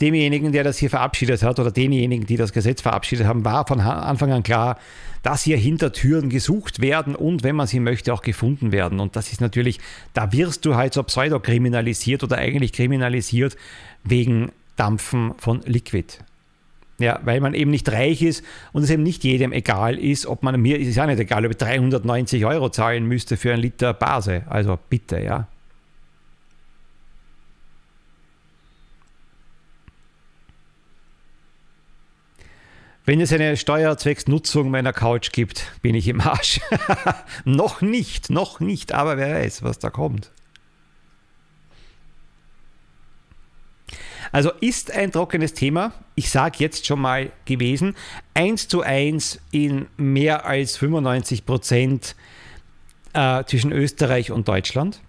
demjenigen, 0.03 0.51
der 0.51 0.65
das 0.65 0.77
hier 0.77 0.89
verabschiedet 0.89 1.43
hat 1.43 1.59
oder 1.59 1.71
denjenigen, 1.71 2.25
die 2.25 2.35
das 2.35 2.51
Gesetz 2.51 2.81
verabschiedet 2.81 3.25
haben, 3.25 3.45
war 3.45 3.65
von 3.65 3.79
Anfang 3.79 4.31
an 4.33 4.43
klar, 4.43 4.77
dass 5.21 5.43
hier 5.43 5.55
Hintertüren 5.55 6.29
gesucht 6.29 6.81
werden 6.81 7.15
und, 7.15 7.43
wenn 7.43 7.55
man 7.55 7.67
sie 7.67 7.79
möchte, 7.79 8.13
auch 8.13 8.21
gefunden 8.21 8.73
werden. 8.73 8.99
Und 8.99 9.15
das 9.15 9.31
ist 9.31 9.39
natürlich, 9.39 9.79
da 10.13 10.33
wirst 10.33 10.65
du 10.65 10.75
halt 10.75 10.93
so 10.93 11.03
pseudokriminalisiert 11.03 12.21
oder 12.23 12.37
eigentlich 12.37 12.73
kriminalisiert 12.73 13.55
wegen 14.03 14.51
Dampfen 14.75 15.33
von 15.37 15.61
Liquid. 15.65 16.19
Ja, 16.99 17.19
weil 17.23 17.39
man 17.39 17.53
eben 17.53 17.71
nicht 17.71 17.89
reich 17.91 18.21
ist 18.21 18.43
und 18.73 18.83
es 18.83 18.89
eben 18.89 19.03
nicht 19.03 19.23
jedem 19.23 19.51
egal 19.51 19.97
ist, 19.97 20.25
ob 20.25 20.43
man, 20.43 20.61
mir 20.61 20.79
ist 20.79 20.95
ja 20.95 21.07
nicht 21.07 21.19
egal, 21.19 21.45
ob 21.45 21.51
ich 21.51 21.57
390 21.57 22.45
Euro 22.45 22.69
zahlen 22.69 23.05
müsste 23.05 23.37
für 23.37 23.53
einen 23.53 23.61
Liter 23.61 23.93
Base. 23.93 24.43
Also 24.47 24.77
bitte, 24.89 25.19
ja. 25.19 25.47
Wenn 33.05 33.19
es 33.19 33.33
eine 33.33 33.57
Steuerzwecksnutzung 33.57 34.71
meiner 34.71 34.93
Couch 34.93 35.33
gibt, 35.33 35.71
bin 35.81 35.93
ich 35.93 36.07
im 36.07 36.21
Arsch. 36.21 36.61
noch 37.45 37.81
nicht, 37.81 38.29
noch 38.29 38.61
nicht, 38.61 38.93
aber 38.93 39.17
wer 39.17 39.35
weiß, 39.35 39.61
was 39.61 39.79
da 39.79 39.89
kommt. 39.89 40.31
Also 44.31 44.51
ist 44.61 44.89
ein 44.91 45.11
trockenes 45.11 45.53
Thema, 45.53 45.93
ich 46.15 46.29
sage 46.29 46.57
jetzt 46.59 46.87
schon 46.87 46.99
mal 46.99 47.31
gewesen, 47.45 47.95
1 48.33 48.67
zu 48.67 48.81
1 48.81 49.39
in 49.51 49.85
mehr 49.97 50.45
als 50.45 50.77
95 50.77 51.45
Prozent 51.45 52.15
äh, 53.13 53.43
zwischen 53.43 53.71
Österreich 53.71 54.31
und 54.31 54.47
Deutschland 54.47 55.01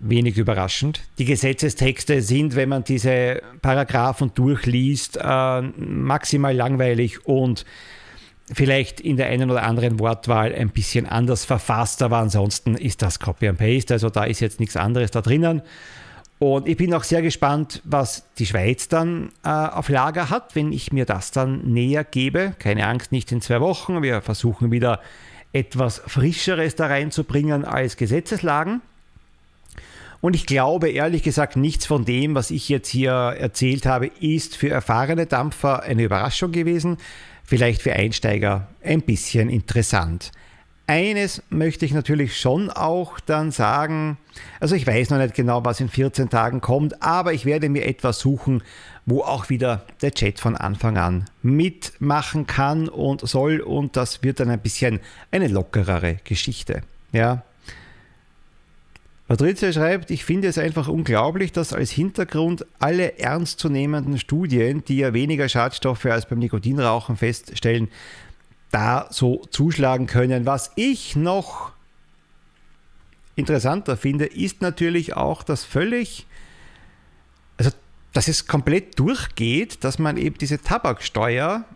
wenig 0.00 0.38
überraschend. 0.38 1.02
Die 1.18 1.24
Gesetzestexte 1.24 2.22
sind, 2.22 2.54
wenn 2.54 2.68
man 2.68 2.84
diese 2.84 3.42
Paragraphen 3.62 4.32
durchliest, 4.34 5.18
äh, 5.22 5.62
maximal 5.62 6.54
langweilig 6.54 7.26
und 7.26 7.64
vielleicht 8.52 9.00
in 9.00 9.16
der 9.16 9.26
einen 9.26 9.50
oder 9.50 9.62
anderen 9.62 9.98
Wortwahl 9.98 10.54
ein 10.54 10.70
bisschen 10.70 11.06
anders 11.06 11.44
verfasst, 11.44 12.02
aber 12.02 12.18
ansonsten 12.18 12.74
ist 12.74 13.02
das 13.02 13.18
Copy 13.18 13.48
and 13.48 13.58
Paste, 13.58 13.94
also 13.94 14.08
da 14.10 14.24
ist 14.24 14.40
jetzt 14.40 14.60
nichts 14.60 14.76
anderes 14.76 15.10
da 15.10 15.20
drinnen. 15.20 15.62
Und 16.38 16.68
ich 16.68 16.76
bin 16.76 16.94
auch 16.94 17.02
sehr 17.02 17.20
gespannt, 17.20 17.82
was 17.84 18.24
die 18.38 18.46
Schweiz 18.46 18.86
dann 18.86 19.30
äh, 19.44 19.48
auf 19.48 19.88
Lager 19.88 20.30
hat, 20.30 20.54
wenn 20.54 20.72
ich 20.72 20.92
mir 20.92 21.04
das 21.04 21.32
dann 21.32 21.62
näher 21.72 22.04
gebe. 22.04 22.54
Keine 22.60 22.86
Angst, 22.86 23.10
nicht 23.10 23.32
in 23.32 23.40
zwei 23.40 23.60
Wochen. 23.60 24.02
Wir 24.02 24.22
versuchen 24.22 24.70
wieder 24.70 25.00
etwas 25.52 26.00
Frischeres 26.06 26.76
da 26.76 26.86
reinzubringen 26.86 27.64
als 27.64 27.96
Gesetzeslagen. 27.96 28.82
Und 30.20 30.34
ich 30.34 30.46
glaube 30.46 30.90
ehrlich 30.90 31.22
gesagt, 31.22 31.56
nichts 31.56 31.86
von 31.86 32.04
dem, 32.04 32.34
was 32.34 32.50
ich 32.50 32.68
jetzt 32.68 32.88
hier 32.88 33.12
erzählt 33.12 33.86
habe, 33.86 34.06
ist 34.06 34.56
für 34.56 34.68
erfahrene 34.68 35.26
Dampfer 35.26 35.82
eine 35.82 36.02
Überraschung 36.02 36.50
gewesen. 36.50 36.96
Vielleicht 37.44 37.82
für 37.82 37.92
Einsteiger 37.92 38.68
ein 38.82 39.02
bisschen 39.02 39.48
interessant. 39.48 40.32
eines 40.88 41.42
möchte 41.50 41.84
ich 41.84 41.92
natürlich 41.92 42.40
schon 42.40 42.70
auch 42.70 43.20
dann 43.20 43.52
sagen, 43.52 44.16
also 44.58 44.74
ich 44.74 44.86
weiß 44.86 45.10
noch 45.10 45.18
nicht 45.18 45.34
genau, 45.34 45.64
was 45.64 45.80
in 45.80 45.88
14 45.88 46.30
Tagen 46.30 46.60
kommt, 46.60 47.02
aber 47.02 47.32
ich 47.34 47.44
werde 47.44 47.68
mir 47.68 47.86
etwas 47.86 48.18
suchen, 48.18 48.62
wo 49.04 49.20
auch 49.20 49.50
wieder 49.50 49.84
der 50.00 50.12
Chat 50.12 50.40
von 50.40 50.56
Anfang 50.56 50.96
an 50.96 51.26
mitmachen 51.42 52.46
kann 52.46 52.88
und 52.88 53.20
soll 53.20 53.60
und 53.60 53.96
das 53.96 54.22
wird 54.22 54.40
dann 54.40 54.50
ein 54.50 54.60
bisschen 54.60 55.00
eine 55.30 55.48
lockerere 55.48 56.16
Geschichte. 56.24 56.82
Ja. 57.12 57.42
Patricia 59.28 59.70
schreibt, 59.70 60.10
ich 60.10 60.24
finde 60.24 60.48
es 60.48 60.56
einfach 60.56 60.88
unglaublich, 60.88 61.52
dass 61.52 61.74
als 61.74 61.90
Hintergrund 61.90 62.64
alle 62.78 63.18
ernstzunehmenden 63.18 64.18
Studien, 64.18 64.82
die 64.86 64.96
ja 64.96 65.12
weniger 65.12 65.50
Schadstoffe 65.50 66.06
als 66.06 66.26
beim 66.26 66.38
Nikotinrauchen 66.38 67.18
feststellen, 67.18 67.90
da 68.70 69.06
so 69.10 69.42
zuschlagen 69.50 70.06
können. 70.06 70.46
Was 70.46 70.72
ich 70.76 71.14
noch 71.14 71.72
interessanter 73.36 73.98
finde, 73.98 74.24
ist 74.24 74.62
natürlich 74.62 75.14
auch, 75.14 75.42
dass 75.42 75.62
völlig, 75.62 76.26
also 77.58 77.70
dass 78.14 78.28
es 78.28 78.46
komplett 78.46 78.98
durchgeht, 78.98 79.84
dass 79.84 79.98
man 79.98 80.16
eben 80.16 80.38
diese 80.38 80.62
Tabaksteuer 80.62 81.66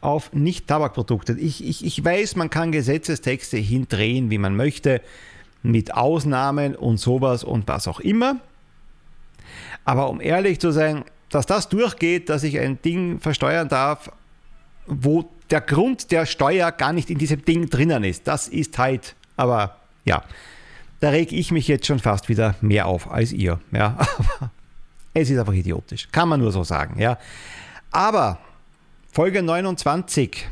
auf 0.00 0.32
Nicht-Tabakprodukte. 0.32 1.32
Ich, 1.32 1.64
ich, 1.64 1.84
ich 1.84 2.04
weiß, 2.04 2.36
man 2.36 2.48
kann 2.48 2.70
Gesetzestexte 2.70 3.56
hindrehen, 3.56 4.30
wie 4.30 4.38
man 4.38 4.54
möchte, 4.54 5.00
mit 5.62 5.94
Ausnahmen 5.94 6.74
und 6.74 6.98
sowas 6.98 7.44
und 7.44 7.68
was 7.68 7.88
auch 7.88 8.00
immer. 8.00 8.36
Aber 9.84 10.08
um 10.10 10.20
ehrlich 10.20 10.60
zu 10.60 10.70
sein, 10.70 11.04
dass 11.28 11.46
das 11.46 11.68
durchgeht, 11.68 12.28
dass 12.28 12.42
ich 12.42 12.58
ein 12.58 12.80
Ding 12.82 13.20
versteuern 13.20 13.68
darf, 13.68 14.10
wo 14.86 15.30
der 15.50 15.60
Grund 15.60 16.10
der 16.10 16.26
Steuer 16.26 16.72
gar 16.72 16.92
nicht 16.92 17.10
in 17.10 17.18
diesem 17.18 17.44
Ding 17.44 17.68
drinnen 17.68 18.04
ist. 18.04 18.26
Das 18.26 18.48
ist 18.48 18.78
halt, 18.78 19.14
aber 19.36 19.76
ja, 20.04 20.22
da 21.00 21.10
reg 21.10 21.32
ich 21.32 21.50
mich 21.50 21.68
jetzt 21.68 21.86
schon 21.86 21.98
fast 21.98 22.28
wieder 22.28 22.54
mehr 22.60 22.86
auf 22.86 23.10
als 23.10 23.32
ihr. 23.32 23.60
Ja, 23.72 23.98
es 25.14 25.30
ist 25.30 25.38
einfach 25.38 25.52
idiotisch. 25.52 26.08
Kann 26.12 26.28
man 26.28 26.40
nur 26.40 26.52
so 26.52 26.64
sagen. 26.64 27.00
Ja, 27.00 27.18
aber 27.90 28.38
Folge 29.10 29.42
29 29.42 30.48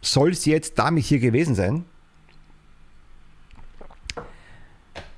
soll 0.00 0.30
es 0.30 0.44
jetzt 0.44 0.78
damit 0.78 1.04
hier 1.04 1.18
gewesen 1.18 1.54
sein. 1.54 1.84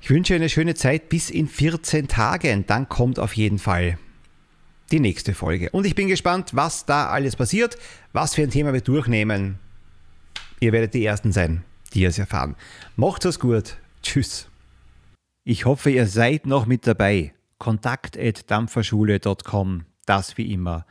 wünsche 0.11 0.35
eine 0.35 0.49
schöne 0.49 0.75
Zeit 0.75 1.09
bis 1.09 1.29
in 1.29 1.47
14 1.47 2.09
Tagen. 2.09 2.65
Dann 2.67 2.89
kommt 2.89 3.17
auf 3.17 3.33
jeden 3.33 3.59
Fall 3.59 3.97
die 4.91 4.99
nächste 4.99 5.33
Folge. 5.33 5.69
Und 5.71 5.87
ich 5.87 5.95
bin 5.95 6.09
gespannt, 6.09 6.51
was 6.53 6.85
da 6.85 7.07
alles 7.07 7.37
passiert, 7.37 7.77
was 8.11 8.35
für 8.35 8.43
ein 8.43 8.51
Thema 8.51 8.73
wir 8.73 8.81
durchnehmen. 8.81 9.57
Ihr 10.59 10.73
werdet 10.73 10.93
die 10.93 11.05
Ersten 11.05 11.31
sein, 11.31 11.63
die 11.93 12.03
es 12.03 12.19
erfahren. 12.19 12.57
Macht 12.97 13.23
es 13.25 13.39
gut. 13.39 13.77
Tschüss. 14.03 14.49
Ich 15.45 15.63
hoffe, 15.65 15.89
ihr 15.89 16.07
seid 16.07 16.45
noch 16.45 16.65
mit 16.65 16.85
dabei. 16.85 17.33
Kontakt.dampferschule.com, 17.57 19.85
das 20.05 20.37
wie 20.37 20.51
immer. 20.51 20.85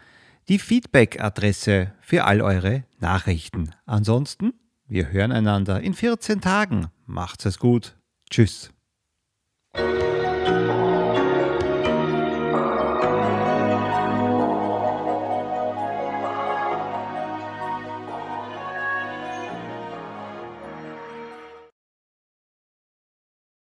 Die 0.48 0.58
Feedback-Adresse 0.58 1.92
für 2.00 2.24
all 2.24 2.40
eure 2.40 2.84
Nachrichten. 2.98 3.74
Ansonsten, 3.84 4.54
wir 4.88 5.12
hören 5.12 5.30
einander 5.30 5.78
in 5.80 5.92
14 5.94 6.40
Tagen. 6.40 6.86
Macht's 7.06 7.44
es 7.44 7.58
gut. 7.58 7.96
Tschüss. 8.30 8.72